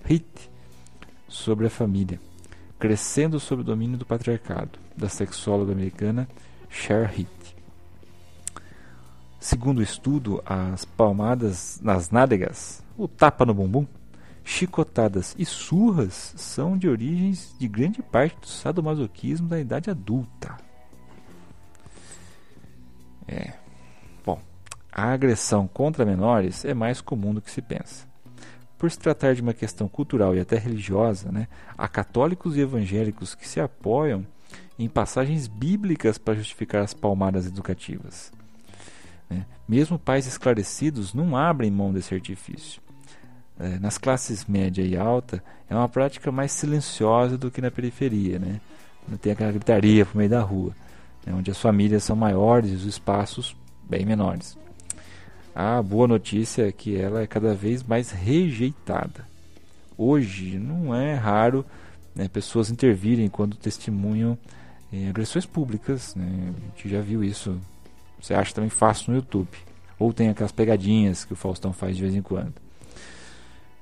HIT 0.05 0.51
sobre 1.27 1.65
a 1.67 1.69
família, 1.71 2.19
crescendo 2.77 3.39
sob 3.39 3.61
o 3.61 3.65
domínio 3.65 3.97
do 3.97 4.05
patriarcado, 4.05 4.77
da 4.95 5.09
sexóloga 5.09 5.71
americana 5.71 6.27
Cher 6.69 7.11
Hitt. 7.19 7.55
Segundo 9.39 9.79
o 9.79 9.83
estudo, 9.83 10.43
as 10.45 10.85
palmadas 10.85 11.79
nas 11.81 12.11
nádegas, 12.11 12.83
o 12.97 13.07
tapa 13.07 13.45
no 13.45 13.53
bumbum, 13.53 13.87
chicotadas 14.43 15.35
e 15.37 15.45
surras 15.45 16.33
são 16.35 16.77
de 16.77 16.87
origens 16.87 17.55
de 17.57 17.67
grande 17.67 18.03
parte 18.03 18.39
do 18.41 18.47
sadomasoquismo 18.47 19.47
da 19.47 19.59
idade 19.59 19.89
adulta. 19.89 20.68
É. 23.29 23.53
Bom, 24.25 24.41
a 24.91 25.11
agressão 25.13 25.67
contra 25.67 26.03
menores 26.03 26.65
é 26.65 26.73
mais 26.73 26.99
comum 26.99 27.33
do 27.33 27.41
que 27.41 27.51
se 27.51 27.61
pensa. 27.61 28.07
Por 28.77 28.89
se 28.89 28.97
tratar 28.97 29.35
de 29.35 29.41
uma 29.41 29.53
questão 29.53 29.87
cultural 29.87 30.35
e 30.35 30.39
até 30.39 30.57
religiosa, 30.57 31.31
né, 31.31 31.47
há 31.77 31.87
católicos 31.87 32.57
e 32.57 32.61
evangélicos 32.61 33.35
que 33.35 33.47
se 33.47 33.59
apoiam 33.59 34.25
em 34.79 34.87
passagens 34.89 35.47
bíblicas 35.47 36.17
para 36.17 36.33
justificar 36.33 36.81
as 36.81 36.93
palmadas 36.93 37.45
educativas. 37.45 38.31
Né? 39.29 39.45
Mesmo 39.67 39.99
pais 39.99 40.25
esclarecidos 40.25 41.13
não 41.13 41.37
abrem 41.37 41.69
mão 41.69 41.93
desse 41.93 42.15
artifício. 42.15 42.81
É, 43.59 43.77
nas 43.77 43.97
classes 43.97 44.45
média 44.45 44.81
e 44.81 44.97
alta, 44.97 45.43
é 45.69 45.75
uma 45.75 45.89
prática 45.89 46.31
mais 46.31 46.53
silenciosa 46.53 47.37
do 47.37 47.51
que 47.51 47.61
na 47.61 47.69
periferia. 47.69 48.39
Né? 48.39 48.61
Não 49.07 49.17
tem 49.17 49.33
aquela 49.33 49.51
gritaria 49.51 50.05
por 50.05 50.15
meio 50.15 50.29
da 50.29 50.41
rua, 50.41 50.73
né? 51.25 51.33
onde 51.33 51.51
as 51.51 51.59
famílias 51.59 52.03
são 52.03 52.15
maiores 52.15 52.71
e 52.71 52.75
os 52.75 52.85
espaços 52.85 53.55
bem 53.89 54.05
menores. 54.05 54.57
A 55.53 55.81
boa 55.81 56.07
notícia 56.07 56.67
é 56.67 56.71
que 56.71 56.95
ela 56.95 57.21
é 57.21 57.27
cada 57.27 57.53
vez 57.53 57.83
mais 57.83 58.11
rejeitada. 58.11 59.27
Hoje 59.97 60.57
não 60.57 60.95
é 60.95 61.15
raro 61.15 61.65
né, 62.15 62.27
pessoas 62.27 62.69
intervirem 62.69 63.27
quando 63.27 63.57
testemunham 63.57 64.37
em 64.91 65.09
agressões 65.09 65.45
públicas. 65.45 66.15
Né? 66.15 66.53
A 66.55 66.67
gente 66.67 66.89
já 66.89 67.01
viu 67.01 67.23
isso. 67.23 67.59
Você 68.21 68.33
acha 68.33 68.53
também 68.53 68.69
fácil 68.69 69.11
no 69.11 69.17
YouTube. 69.17 69.49
Ou 69.97 70.13
tem 70.13 70.29
aquelas 70.29 70.51
pegadinhas 70.51 71.25
que 71.25 71.33
o 71.33 71.35
Faustão 71.35 71.73
faz 71.73 71.95
de 71.95 72.03
vez 72.03 72.15
em 72.15 72.21
quando. 72.21 72.53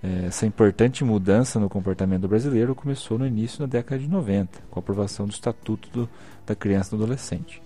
É, 0.02 0.28
essa 0.28 0.46
importante 0.46 1.04
mudança 1.04 1.60
no 1.60 1.70
comportamento 1.70 2.28
brasileiro 2.28 2.76
começou 2.76 3.18
no 3.18 3.26
início 3.26 3.60
da 3.60 3.66
década 3.66 4.00
de 4.00 4.08
90, 4.08 4.60
com 4.70 4.80
a 4.80 4.82
aprovação 4.82 5.26
do 5.26 5.32
Estatuto 5.32 5.90
do, 5.90 6.10
da 6.46 6.56
Criança 6.56 6.94
e 6.94 6.98
do 6.98 7.04
Adolescente, 7.04 7.62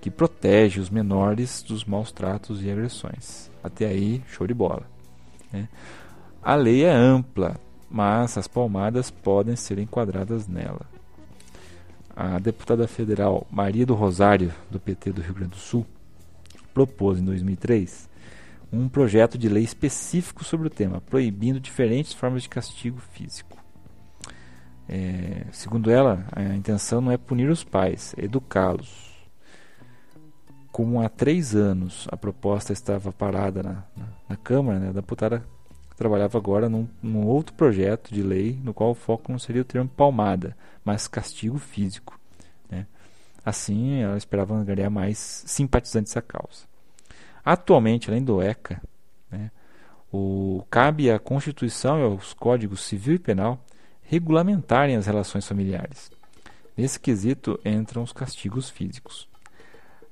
que 0.00 0.10
protege 0.10 0.80
os 0.80 0.90
menores 0.90 1.62
dos 1.62 1.84
maus 1.84 2.12
tratos 2.12 2.62
e 2.62 2.70
agressões. 2.70 3.50
Até 3.64 3.86
aí, 3.86 4.22
show 4.28 4.46
de 4.46 4.52
bola. 4.52 4.82
Né? 5.50 5.68
A 6.42 6.54
lei 6.54 6.84
é 6.84 6.92
ampla, 6.92 7.58
mas 7.90 8.36
as 8.36 8.46
palmadas 8.46 9.10
podem 9.10 9.56
ser 9.56 9.78
enquadradas 9.78 10.46
nela. 10.46 10.86
A 12.14 12.38
deputada 12.38 12.86
federal 12.86 13.46
Maria 13.50 13.86
do 13.86 13.94
Rosário, 13.94 14.52
do 14.70 14.78
PT 14.78 15.12
do 15.12 15.22
Rio 15.22 15.34
Grande 15.34 15.52
do 15.52 15.56
Sul, 15.56 15.86
propôs 16.74 17.18
em 17.18 17.24
2003 17.24 18.11
um 18.72 18.88
projeto 18.88 19.36
de 19.36 19.48
lei 19.48 19.62
específico 19.62 20.42
sobre 20.42 20.66
o 20.66 20.70
tema, 20.70 21.00
proibindo 21.02 21.60
diferentes 21.60 22.14
formas 22.14 22.42
de 22.42 22.48
castigo 22.48 22.98
físico. 22.98 23.58
É, 24.88 25.44
segundo 25.52 25.90
ela, 25.90 26.26
a 26.32 26.42
intenção 26.54 27.00
não 27.00 27.12
é 27.12 27.18
punir 27.18 27.50
os 27.50 27.62
pais, 27.62 28.14
é 28.16 28.24
educá-los. 28.24 29.12
Como 30.70 31.02
há 31.02 31.08
três 31.08 31.54
anos 31.54 32.08
a 32.10 32.16
proposta 32.16 32.72
estava 32.72 33.12
parada 33.12 33.62
na, 33.62 33.84
na, 33.94 34.08
na 34.30 34.36
Câmara, 34.36 34.78
né, 34.78 34.88
a 34.88 34.92
deputada 34.92 35.44
trabalhava 35.96 36.38
agora 36.38 36.68
num, 36.68 36.88
num, 37.02 37.26
outro 37.26 37.54
projeto 37.54 38.12
de 38.12 38.22
lei 38.22 38.58
no 38.64 38.72
qual 38.72 38.90
o 38.90 38.94
foco 38.94 39.30
não 39.30 39.38
seria 39.38 39.62
o 39.62 39.66
termo 39.66 39.88
palmada, 39.88 40.56
mas 40.82 41.06
castigo 41.06 41.58
físico. 41.58 42.18
Né? 42.70 42.86
Assim, 43.44 44.00
ela 44.00 44.16
esperava 44.16 44.64
ganhar 44.64 44.88
mais 44.88 45.44
simpatizantes 45.46 46.16
à 46.16 46.22
causa. 46.22 46.71
Atualmente, 47.44 48.08
além 48.08 48.22
do 48.22 48.40
ECA, 48.40 48.80
né, 49.30 49.50
o, 50.12 50.64
cabe 50.70 51.10
à 51.10 51.18
Constituição 51.18 51.98
e 51.98 52.02
aos 52.02 52.32
códigos 52.34 52.82
civil 52.82 53.14
e 53.14 53.18
penal 53.18 53.58
regulamentarem 54.02 54.96
as 54.96 55.06
relações 55.06 55.46
familiares. 55.46 56.10
Nesse 56.76 57.00
quesito 57.00 57.58
entram 57.64 58.02
os 58.02 58.12
castigos 58.12 58.70
físicos. 58.70 59.28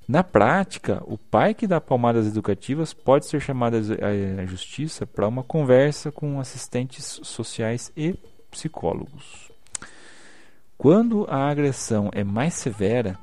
Na 0.09 0.25
prática, 0.25 1.03
o 1.07 1.17
pai 1.17 1.55
que 1.55 1.69
dá 1.69 1.81
palmadas 1.81 2.27
educativas 2.27 2.93
pode 2.93 3.27
ser 3.27 3.41
chamado 3.41 3.77
à 3.77 4.45
justiça 4.45 5.07
para 5.07 5.29
uma 5.29 5.45
conversa 5.45 6.11
com 6.11 6.41
assistentes 6.41 7.21
sociais 7.23 7.93
e 7.97 8.19
psicólogos. 8.51 9.51
Quando 10.77 11.27
a 11.29 11.49
agressão 11.49 12.11
é 12.13 12.25
mais 12.25 12.55
severa, 12.55 13.17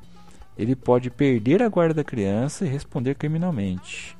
ele 0.58 0.76
pode 0.76 1.10
perder 1.10 1.62
a 1.62 1.70
guarda 1.70 1.96
da 1.96 2.04
criança 2.04 2.66
e 2.66 2.70
responder 2.70 3.16
criminalmente. 3.16 4.18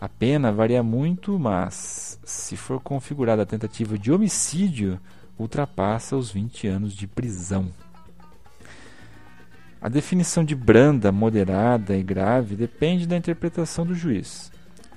A 0.00 0.08
pena 0.08 0.52
varia 0.52 0.82
muito, 0.82 1.38
mas 1.38 2.20
se 2.24 2.56
for 2.56 2.80
configurada 2.80 3.42
a 3.42 3.46
tentativa 3.46 3.98
de 3.98 4.12
homicídio, 4.12 5.00
ultrapassa 5.38 6.16
os 6.16 6.30
20 6.30 6.68
anos 6.68 6.94
de 6.94 7.06
prisão. 7.06 7.70
A 9.80 9.88
definição 9.88 10.44
de 10.44 10.54
branda, 10.54 11.10
moderada 11.10 11.96
e 11.96 12.02
grave 12.02 12.56
depende 12.56 13.06
da 13.06 13.16
interpretação 13.16 13.86
do 13.86 13.94
juiz. 13.94 14.50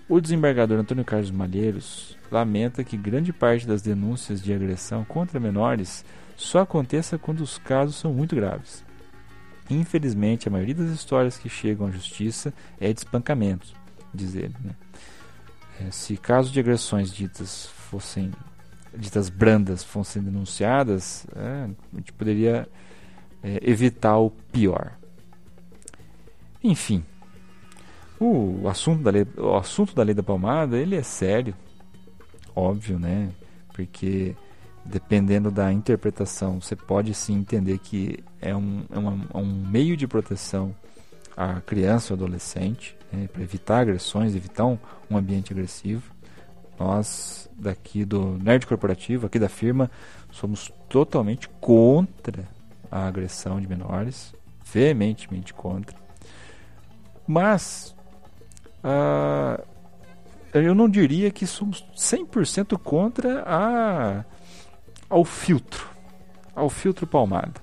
O 0.07 0.19
desembargador 0.19 0.79
Antônio 0.79 1.05
Carlos 1.05 1.31
Malheiros 1.31 2.17
lamenta 2.31 2.83
que 2.83 2.97
grande 2.97 3.31
parte 3.31 3.67
das 3.67 3.81
denúncias 3.81 4.41
de 4.41 4.53
agressão 4.53 5.05
contra 5.05 5.39
menores 5.39 6.03
só 6.35 6.61
aconteça 6.61 7.17
quando 7.17 7.41
os 7.41 7.57
casos 7.57 7.97
são 7.97 8.13
muito 8.13 8.35
graves. 8.35 8.83
Infelizmente, 9.69 10.47
a 10.47 10.51
maioria 10.51 10.75
das 10.75 10.89
histórias 10.89 11.37
que 11.37 11.47
chegam 11.47 11.87
à 11.87 11.91
justiça 11.91 12.53
é 12.79 12.91
de 12.91 12.99
espancamentos, 12.99 13.73
diz 14.13 14.35
ele. 14.35 14.55
Né? 14.63 14.75
É, 15.81 15.91
se 15.91 16.17
casos 16.17 16.51
de 16.51 16.59
agressões 16.59 17.13
ditas 17.13 17.67
fossem 17.89 18.31
ditas 18.95 19.29
brandas 19.29 19.83
fossem 19.83 20.21
denunciadas, 20.21 21.25
é, 21.35 21.69
a 21.93 21.97
gente 21.97 22.11
poderia 22.13 22.67
é, 23.43 23.59
evitar 23.61 24.17
o 24.17 24.29
pior. 24.29 24.93
Enfim, 26.63 27.03
o 28.19 28.67
assunto 28.67 29.01
da 29.03 29.11
lei, 29.11 29.25
o 29.37 29.55
assunto 29.55 29.95
da 29.95 30.03
lei 30.03 30.13
da 30.13 30.23
palmada 30.23 30.77
ele 30.77 30.95
é 30.95 31.03
sério, 31.03 31.55
óbvio, 32.55 32.99
né? 32.99 33.31
Porque 33.73 34.35
dependendo 34.89 35.51
da 35.51 35.71
interpretação, 35.71 36.59
você 36.59 36.75
pode 36.75 37.13
sim 37.13 37.35
entender 37.35 37.77
que 37.77 38.23
é 38.41 38.55
um, 38.55 38.83
é 38.91 38.97
uma, 38.97 39.27
é 39.33 39.37
um 39.37 39.45
meio 39.45 39.95
de 39.95 40.07
proteção 40.07 40.75
à 41.37 41.61
criança 41.61 42.13
ou 42.13 42.17
adolescente, 42.17 42.97
né, 43.11 43.29
para 43.31 43.41
evitar 43.41 43.79
agressões, 43.81 44.35
evitar 44.35 44.65
um, 44.65 44.77
um, 45.09 45.15
ambiente 45.15 45.53
agressivo. 45.53 46.11
Nós, 46.79 47.49
daqui 47.57 48.03
do 48.03 48.37
Nerd 48.37 48.65
Corporativo, 48.65 49.27
aqui 49.27 49.37
da 49.37 49.49
firma, 49.49 49.91
somos 50.31 50.71
totalmente 50.89 51.47
contra 51.61 52.47
a 52.91 53.07
agressão 53.07 53.61
de 53.61 53.67
menores, 53.67 54.33
veementemente 54.65 55.53
contra. 55.53 55.95
Mas, 57.27 57.95
uh, 58.83 59.63
eu 60.53 60.73
não 60.73 60.89
diria 60.89 61.29
que 61.29 61.45
somos 61.45 61.85
100% 61.95 62.77
contra 62.79 63.43
a 63.45 64.25
ao 65.09 65.25
filtro, 65.25 65.89
ao 66.55 66.69
filtro 66.69 67.07
palmada. 67.07 67.61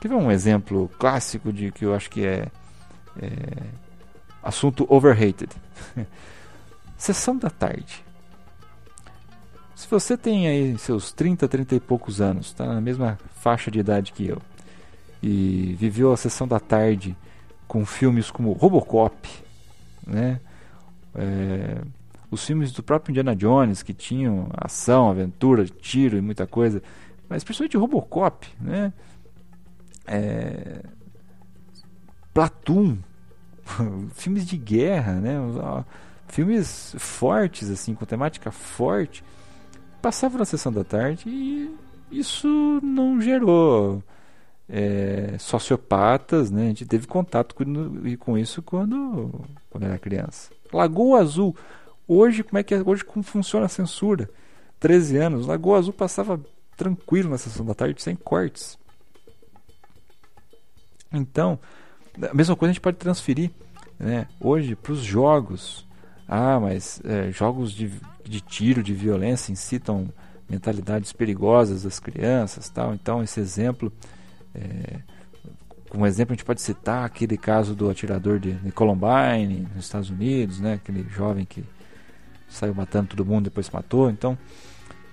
Quer 0.00 0.08
ver 0.08 0.14
um 0.14 0.30
exemplo 0.30 0.88
clássico 0.98 1.52
de 1.52 1.72
que 1.72 1.84
eu 1.84 1.94
acho 1.94 2.10
que 2.10 2.24
é, 2.24 2.48
é 3.20 3.62
assunto 4.42 4.86
overrated? 4.88 5.50
Sessão 6.96 7.36
da 7.36 7.50
tarde. 7.50 8.04
Se 9.74 9.88
você 9.88 10.16
tem 10.16 10.48
aí 10.48 10.76
seus 10.78 11.12
30, 11.12 11.48
30 11.48 11.76
e 11.76 11.80
poucos 11.80 12.20
anos, 12.20 12.46
está 12.46 12.66
na 12.66 12.80
mesma 12.80 13.18
faixa 13.36 13.70
de 13.70 13.78
idade 13.78 14.12
que 14.12 14.26
eu, 14.26 14.42
e 15.22 15.76
viveu 15.78 16.12
a 16.12 16.16
sessão 16.16 16.46
da 16.46 16.58
tarde 16.58 17.16
com 17.66 17.84
filmes 17.86 18.30
como 18.30 18.52
Robocop, 18.52 19.28
né? 20.06 20.40
É, 21.14 21.80
os 22.30 22.44
filmes 22.44 22.72
do 22.72 22.82
próprio 22.82 23.12
Indiana 23.12 23.34
Jones, 23.34 23.82
que 23.82 23.94
tinham 23.94 24.48
ação, 24.52 25.10
aventura, 25.10 25.64
tiro 25.64 26.16
e 26.16 26.20
muita 26.20 26.46
coisa, 26.46 26.82
mas 27.28 27.44
principalmente 27.44 27.76
Robocop, 27.76 28.46
né? 28.60 28.92
É... 30.06 30.82
Platoon, 32.32 32.98
filmes 34.14 34.46
de 34.46 34.56
guerra, 34.56 35.14
né? 35.14 35.36
Filmes 36.26 36.94
fortes, 36.98 37.70
assim, 37.70 37.94
com 37.94 38.04
temática 38.04 38.50
forte, 38.50 39.24
passavam 40.02 40.38
na 40.38 40.44
sessão 40.44 40.72
da 40.72 40.84
tarde 40.84 41.28
e 41.28 41.74
isso 42.10 42.80
não 42.82 43.20
gerou 43.20 44.02
é, 44.68 45.36
sociopatas, 45.38 46.50
né? 46.50 46.64
A 46.64 46.68
gente 46.68 46.86
teve 46.86 47.06
contato 47.06 47.54
com, 47.54 47.64
com 48.18 48.36
isso 48.36 48.62
quando, 48.62 49.30
quando 49.70 49.84
era 49.84 49.98
criança. 49.98 50.50
Lagoa 50.72 51.20
Azul. 51.20 51.56
Hoje, 52.10 52.42
como 52.42 52.58
é 52.58 52.62
que 52.62 52.74
é? 52.74 52.82
Hoje 52.82 53.04
como 53.04 53.22
funciona 53.22 53.66
a 53.66 53.68
censura? 53.68 54.30
13 54.80 55.18
anos. 55.18 55.46
Lagoa 55.46 55.78
Azul 55.78 55.92
passava 55.92 56.40
tranquilo 56.74 57.28
na 57.28 57.36
sessão 57.36 57.66
da 57.66 57.74
tarde, 57.74 58.00
sem 58.00 58.16
cortes. 58.16 58.78
Então, 61.12 61.58
a 62.30 62.32
mesma 62.32 62.56
coisa 62.56 62.70
a 62.70 62.72
gente 62.72 62.80
pode 62.80 62.96
transferir 62.96 63.50
né, 63.98 64.26
hoje 64.40 64.74
para 64.74 64.92
os 64.92 65.00
jogos. 65.00 65.86
Ah, 66.26 66.58
mas 66.58 67.00
é, 67.04 67.30
jogos 67.30 67.72
de, 67.72 67.92
de 68.24 68.40
tiro, 68.40 68.82
de 68.82 68.94
violência 68.94 69.52
incitam 69.52 70.10
mentalidades 70.48 71.12
perigosas 71.12 71.82
das 71.82 72.00
crianças, 72.00 72.70
tal. 72.70 72.94
Então, 72.94 73.22
esse 73.22 73.38
exemplo 73.38 73.92
é, 74.54 75.00
como 75.88 76.06
exemplo, 76.06 76.32
a 76.32 76.36
gente 76.36 76.44
pode 76.44 76.60
citar 76.60 77.04
aquele 77.04 77.36
caso 77.36 77.74
do 77.74 77.88
atirador 77.88 78.38
de, 78.38 78.52
de 78.52 78.72
Columbine, 78.72 79.66
nos 79.74 79.86
Estados 79.86 80.10
Unidos, 80.10 80.60
né? 80.60 80.74
aquele 80.74 81.06
jovem 81.08 81.44
que 81.44 81.64
saiu 82.48 82.74
matando 82.74 83.08
todo 83.08 83.24
mundo 83.24 83.44
depois 83.44 83.70
matou. 83.70 84.10
Então, 84.10 84.38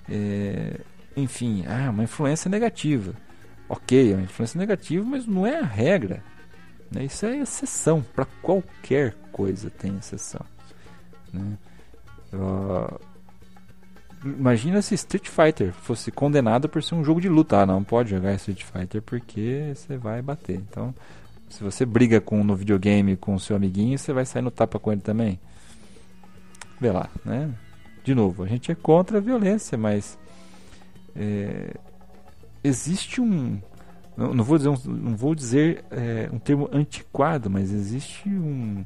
é, 0.09 0.79
enfim, 1.15 1.65
ah, 1.67 1.89
uma 1.89 2.03
influência 2.03 2.49
negativa. 2.49 3.13
Ok, 3.67 4.11
é 4.11 4.15
uma 4.15 4.23
influência 4.23 4.57
negativa, 4.57 5.05
mas 5.05 5.25
não 5.25 5.45
é 5.45 5.59
a 5.59 5.65
regra. 5.65 6.23
Né? 6.91 7.05
Isso 7.05 7.25
é 7.25 7.37
exceção. 7.37 8.01
Para 8.01 8.25
qualquer 8.41 9.15
coisa 9.31 9.69
tem 9.69 9.97
exceção. 9.97 10.45
Né? 11.33 11.57
Uh, 12.33 12.99
Imagina 14.25 14.81
se 14.81 14.95
Street 14.95 15.29
Fighter 15.29 15.71
fosse 15.71 16.11
condenado 16.11 16.67
por 16.67 16.81
ser 16.81 16.95
um 16.95 17.03
jogo 17.03 17.21
de 17.21 17.29
luta. 17.29 17.61
Ah, 17.61 17.65
não 17.65 17.83
pode 17.83 18.09
jogar 18.09 18.33
Street 18.33 18.63
Fighter 18.63 18.99
porque 19.01 19.71
você 19.75 19.97
vai 19.97 20.19
bater. 20.19 20.55
Então, 20.55 20.95
se 21.47 21.63
você 21.63 21.85
briga 21.85 22.19
com 22.19 22.43
no 22.43 22.55
videogame 22.55 23.15
com 23.15 23.35
o 23.35 23.39
seu 23.39 23.55
amiguinho, 23.55 23.97
você 23.99 24.11
vai 24.11 24.25
sair 24.25 24.41
no 24.41 24.49
tapa 24.49 24.79
com 24.79 24.91
ele 24.91 25.01
também. 25.01 25.39
Vê 26.79 26.91
lá, 26.91 27.09
né? 27.23 27.53
De 28.03 28.13
novo, 28.13 28.43
a 28.43 28.47
gente 28.47 28.71
é 28.71 28.75
contra 28.75 29.17
a 29.17 29.21
violência, 29.21 29.77
mas 29.77 30.17
é, 31.15 31.73
existe 32.63 33.19
um 33.19 33.59
não, 34.15 34.33
não, 34.33 34.43
vou 34.43 34.57
dizer 34.57 34.69
um, 34.69 34.77
não 34.85 35.15
vou 35.15 35.35
dizer 35.35 35.83
é, 35.91 36.29
um 36.31 36.39
termo 36.39 36.69
antiquado, 36.71 37.49
mas 37.49 37.71
existe 37.71 38.29
um, 38.29 38.85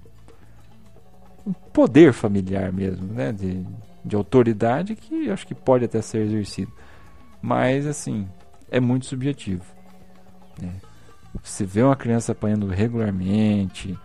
um 1.45 1.53
poder 1.53 2.13
familiar 2.13 2.71
mesmo, 2.71 3.13
né? 3.13 3.31
De, 3.31 3.65
de 4.03 4.15
autoridade 4.15 4.95
que 4.95 5.29
acho 5.29 5.45
que 5.45 5.53
pode 5.53 5.85
até 5.85 6.01
ser 6.01 6.25
exercido. 6.25 6.71
Mas, 7.41 7.85
assim, 7.85 8.27
é 8.71 8.79
muito 8.79 9.05
subjetivo. 9.05 9.63
Né? 10.59 10.73
Se 11.43 11.63
vê 11.63 11.83
uma 11.83 11.95
criança 11.95 12.31
apanhando 12.31 12.67
regularmente, 12.67 13.97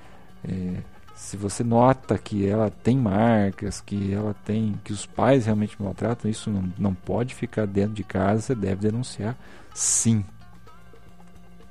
é, 0.46 0.76
se 1.14 1.36
você 1.36 1.62
nota 1.62 2.18
que 2.18 2.46
ela 2.46 2.70
tem 2.70 2.96
marcas, 2.98 3.80
que 3.80 4.12
ela 4.12 4.34
tem, 4.44 4.78
que 4.82 4.92
os 4.92 5.06
pais 5.06 5.46
realmente 5.46 5.80
maltratam, 5.80 6.30
isso 6.30 6.50
não, 6.50 6.72
não 6.76 6.94
pode 6.94 7.34
ficar 7.34 7.66
dentro 7.66 7.94
de 7.94 8.02
casa, 8.02 8.42
você 8.42 8.54
deve 8.54 8.82
denunciar 8.82 9.36
sim. 9.72 10.24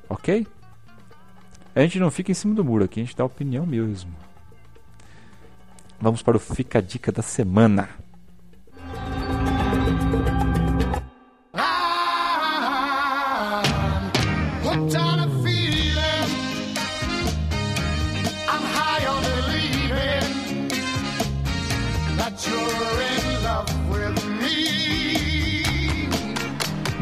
Ok? 0.09 0.47
A 1.75 1.81
gente 1.81 1.99
não 1.99 2.11
fica 2.11 2.31
em 2.31 2.35
cima 2.35 2.53
do 2.53 2.63
muro 2.63 2.85
aqui, 2.85 3.01
a 3.01 3.03
gente 3.03 3.15
dá 3.15 3.25
opinião 3.25 3.65
mesmo. 3.65 4.13
Vamos 5.99 6.21
para 6.21 6.37
o 6.37 6.39
Fica 6.39 6.79
a 6.79 6.81
Dica 6.81 7.11
da 7.11 7.21
Semana. 7.21 7.89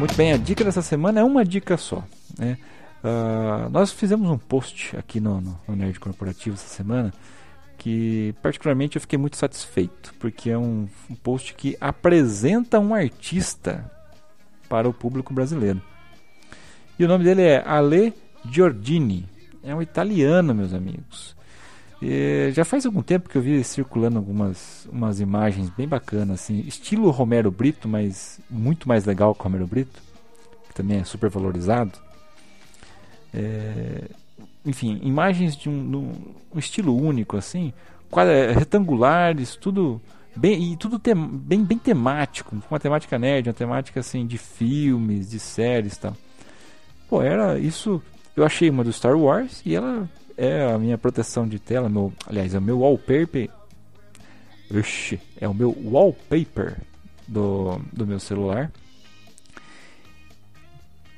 Muito 0.02 0.16
bem, 0.16 0.32
a 0.32 0.36
dica 0.36 0.64
dessa 0.64 0.82
semana 0.82 1.20
é 1.20 1.22
uma 1.22 1.44
dica 1.44 1.76
só. 1.76 2.02
Né? 2.36 2.58
Uh, 3.04 3.70
nós 3.70 3.92
fizemos 3.92 4.28
um 4.28 4.36
post 4.36 4.96
aqui 4.96 5.20
no, 5.20 5.40
no, 5.40 5.60
no, 5.68 5.76
Nerd 5.76 6.00
Corporativo 6.00 6.56
essa 6.56 6.66
semana 6.66 7.14
que, 7.78 8.34
particularmente, 8.42 8.96
eu 8.96 9.00
fiquei 9.00 9.16
muito 9.16 9.36
satisfeito, 9.36 10.12
porque 10.18 10.50
é 10.50 10.58
um, 10.58 10.88
um 11.08 11.14
post 11.14 11.54
que 11.54 11.76
apresenta 11.80 12.80
um 12.80 12.92
artista 12.92 13.88
para 14.68 14.88
o 14.88 14.92
público 14.92 15.32
brasileiro. 15.32 15.80
E 16.98 17.04
o 17.04 17.08
nome 17.08 17.22
dele 17.22 17.42
é 17.42 17.62
Ale 17.64 18.12
Giordini. 18.50 19.24
É 19.62 19.72
um 19.72 19.80
italiano, 19.80 20.52
meus 20.52 20.74
amigos. 20.74 21.36
E 22.02 22.50
já 22.50 22.64
faz 22.64 22.84
algum 22.84 23.00
tempo 23.00 23.28
que 23.28 23.38
eu 23.38 23.42
vi 23.42 23.62
circulando 23.62 24.18
algumas 24.18 24.88
umas 24.90 25.20
imagens 25.20 25.70
bem 25.70 25.86
bacanas, 25.86 26.40
assim, 26.40 26.58
estilo 26.66 27.08
Romero 27.10 27.48
Brito, 27.48 27.88
mas 27.88 28.40
muito 28.50 28.88
mais 28.88 29.04
legal 29.04 29.32
que 29.32 29.40
o 29.40 29.44
Romero 29.44 29.68
Brito, 29.68 30.02
que 30.68 30.74
também 30.74 30.98
é 30.98 31.04
super 31.04 31.30
valorizado. 31.30 31.92
É, 33.32 34.10
enfim, 34.66 34.98
imagens 35.02 35.56
de 35.56 35.68
um, 35.68 36.12
um, 36.52 36.58
estilo 36.58 36.96
único, 36.96 37.36
assim, 37.36 37.72
retangulares, 38.56 39.54
tudo 39.54 40.00
bem 40.34 40.72
e 40.72 40.76
tudo 40.76 40.98
tem, 40.98 41.14
bem, 41.14 41.64
bem 41.64 41.78
temático, 41.78 42.50
com 42.50 42.74
uma 42.74 42.80
temática 42.80 43.16
nerd, 43.16 43.48
uma 43.48 43.54
temática 43.54 44.00
assim 44.00 44.26
de 44.26 44.38
filmes, 44.38 45.30
de 45.30 45.38
séries, 45.38 45.96
tal. 45.98 46.16
Pô, 47.08 47.22
era 47.22 47.60
isso. 47.60 48.02
Eu 48.34 48.44
achei 48.44 48.68
uma 48.68 48.82
do 48.82 48.92
Star 48.92 49.16
Wars 49.16 49.62
e 49.64 49.74
ela 49.74 50.08
é 50.36 50.72
a 50.72 50.78
minha 50.78 50.98
proteção 50.98 51.46
de 51.46 51.58
tela, 51.58 51.88
meu, 51.88 52.12
aliás, 52.26 52.54
é 52.54 52.58
o 52.58 52.62
meu 52.62 52.80
wallpaper. 52.80 53.50
Ixi, 54.70 55.20
é 55.40 55.48
o 55.48 55.54
meu 55.54 55.76
wallpaper 55.84 56.78
do, 57.26 57.78
do 57.92 58.06
meu 58.06 58.18
celular. 58.18 58.72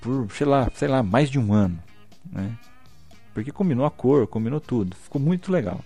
Por, 0.00 0.31
sei 0.33 0.46
lá, 0.46 0.70
sei 0.74 0.88
lá, 0.88 1.03
mais 1.03 1.31
de 1.31 1.38
um 1.38 1.53
ano, 1.53 1.79
né? 2.31 2.57
Porque 3.33 3.50
combinou 3.50 3.85
a 3.85 3.90
cor, 3.90 4.27
combinou 4.27 4.61
tudo, 4.61 4.96
ficou 4.96 5.20
muito 5.20 5.50
legal. 5.50 5.81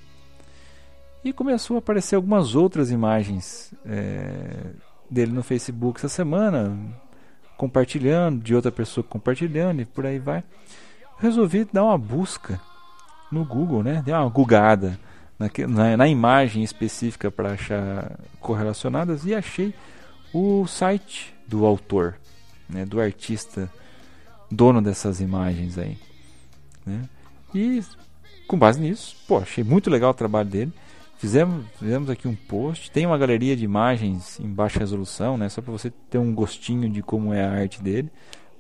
E 1.25 1.33
começou 1.33 1.77
a 1.77 1.79
aparecer 1.79 2.15
algumas 2.15 2.55
outras 2.55 2.91
imagens 2.91 3.73
é, 3.85 4.73
dele 5.11 5.33
no 5.33 5.43
Facebook 5.43 5.99
essa 5.99 6.09
semana, 6.09 6.79
compartilhando, 7.57 8.43
de 8.43 8.55
outra 8.55 8.71
pessoa 8.71 9.05
compartilhando 9.05 9.83
e 9.83 9.85
por 9.85 10.07
aí 10.07 10.19
vai. 10.19 10.45
Resolvi 11.19 11.65
dar 11.73 11.85
uma 11.85 11.99
busca 11.99 12.61
no 13.31 13.45
Google, 13.45 13.83
né? 13.83 14.03
Dei 14.05 14.15
uma 14.15 14.29
googada 14.29 14.99
na, 15.39 15.51
na, 15.67 15.97
na 15.97 16.09
imagem 16.09 16.63
específica 16.63 17.31
para 17.31 17.53
achar 17.53 18.19
correlacionadas 18.41 19.25
e 19.25 19.35
achei 19.35 19.75
o 20.33 20.67
site 20.67 21.35
do 21.47 21.65
autor, 21.65 22.17
né? 22.69 22.85
Do 22.85 23.01
artista 23.01 23.71
dono 24.51 24.81
dessas 24.81 25.21
imagens 25.21 25.79
aí, 25.79 25.99
né? 26.87 27.09
E 27.55 27.83
com 28.47 28.59
base 28.59 28.81
nisso, 28.81 29.17
pô, 29.27 29.39
achei 29.39 29.63
muito 29.63 29.91
legal 29.91 30.11
o 30.11 30.15
trabalho 30.15 30.49
dele. 30.49 30.73
Fizemos, 31.19 31.67
fizemos 31.79 32.09
aqui 32.09 32.29
um 32.29 32.35
post, 32.35 32.91
tem 32.91 33.05
uma 33.05 33.19
galeria 33.19 33.57
de 33.57 33.65
imagens 33.65 34.39
em 34.39 34.49
baixa 34.49 34.79
resolução, 34.79 35.37
né? 35.37 35.49
Só 35.49 35.61
para 35.61 35.73
você 35.73 35.91
ter 35.91 36.19
um 36.19 36.33
gostinho 36.33 36.89
de 36.89 37.03
como 37.03 37.35
é 37.35 37.45
a 37.45 37.51
arte 37.51 37.83
dele. 37.83 38.11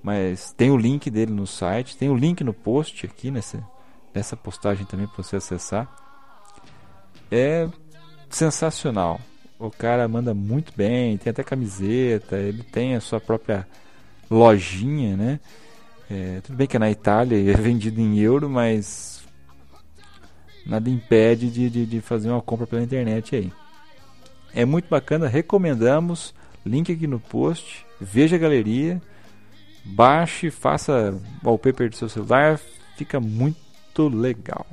Mas 0.02 0.52
tem 0.52 0.70
o 0.70 0.76
link 0.76 1.10
dele 1.10 1.32
no 1.32 1.46
site, 1.46 1.96
tem 1.96 2.08
o 2.08 2.16
link 2.16 2.42
no 2.42 2.52
post 2.52 3.06
aqui 3.06 3.30
nessa, 3.30 3.64
essa 4.18 4.36
postagem 4.36 4.86
também 4.86 5.06
para 5.06 5.22
você 5.22 5.36
acessar. 5.36 5.88
É 7.30 7.68
sensacional. 8.30 9.20
O 9.58 9.70
cara 9.70 10.06
manda 10.06 10.32
muito 10.32 10.72
bem, 10.76 11.16
tem 11.16 11.30
até 11.30 11.42
camiseta, 11.42 12.36
ele 12.36 12.62
tem 12.62 12.94
a 12.94 13.00
sua 13.00 13.20
própria 13.20 13.66
lojinha, 14.30 15.16
né? 15.16 15.40
É, 16.10 16.40
tudo 16.42 16.56
bem 16.56 16.66
que 16.66 16.76
é 16.76 16.80
na 16.80 16.90
Itália 16.90 17.36
e 17.36 17.50
é 17.50 17.56
vendido 17.56 18.00
em 18.00 18.18
euro, 18.18 18.48
mas 18.48 19.22
nada 20.64 20.88
impede 20.88 21.50
de, 21.50 21.68
de, 21.68 21.86
de, 21.86 22.00
fazer 22.00 22.30
uma 22.30 22.40
compra 22.40 22.66
pela 22.66 22.82
internet 22.82 23.34
aí. 23.34 23.52
É 24.54 24.64
muito 24.64 24.88
bacana, 24.88 25.26
recomendamos. 25.26 26.34
Link 26.64 26.92
aqui 26.92 27.06
no 27.06 27.18
post. 27.18 27.86
Veja 28.00 28.36
a 28.36 28.38
galeria, 28.38 29.00
baixe, 29.84 30.50
faça 30.50 31.18
wallpaper 31.42 31.90
do 31.90 31.96
seu 31.96 32.08
celular, 32.08 32.60
fica 32.96 33.18
muito 33.18 33.67
muito 33.98 34.08
legal. 34.08 34.66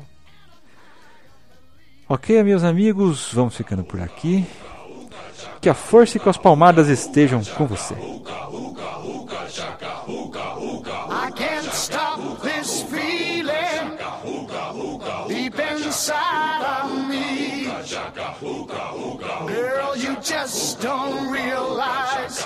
Ok, 2.07 2.43
meus 2.43 2.63
amigos, 2.63 3.31
vamos 3.33 3.55
ficando 3.55 3.83
por 3.83 3.99
aqui. 3.99 4.45
Que 5.59 5.69
a 5.69 5.73
força 5.73 6.17
e 6.17 6.19
com 6.19 6.29
as 6.29 6.37
palmadas 6.37 6.87
estejam 6.87 7.43
com 7.57 7.65
você. 7.65 7.95
I 11.09 11.31
can't 11.31 11.67
stop 11.73 12.21
this 12.43 12.83
feeling 12.83 13.97
deep 15.27 15.59
inside 15.59 16.83
of 16.83 16.91
me. 17.07 17.65
Girl, 19.47 19.95
you 19.95 20.15
just 20.21 20.81
don't 20.81 21.31
realize 21.31 22.45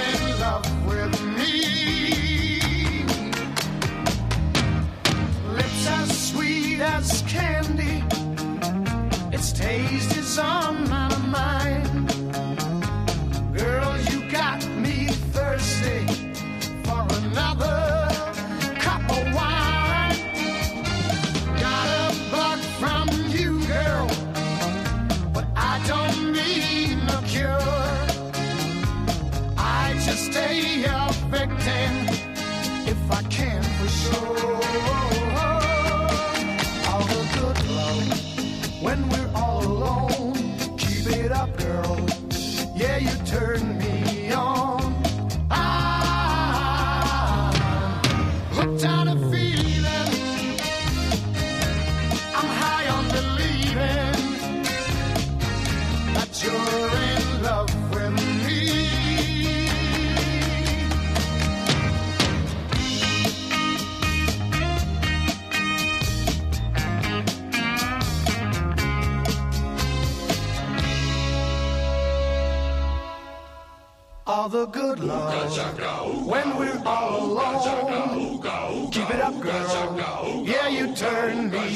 as 6.81 7.21
candy. 7.27 8.03
Its 9.31 9.51
taste 9.51 10.17
is 10.17 10.39
on 10.39 10.80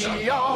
Shut. 0.05 0.54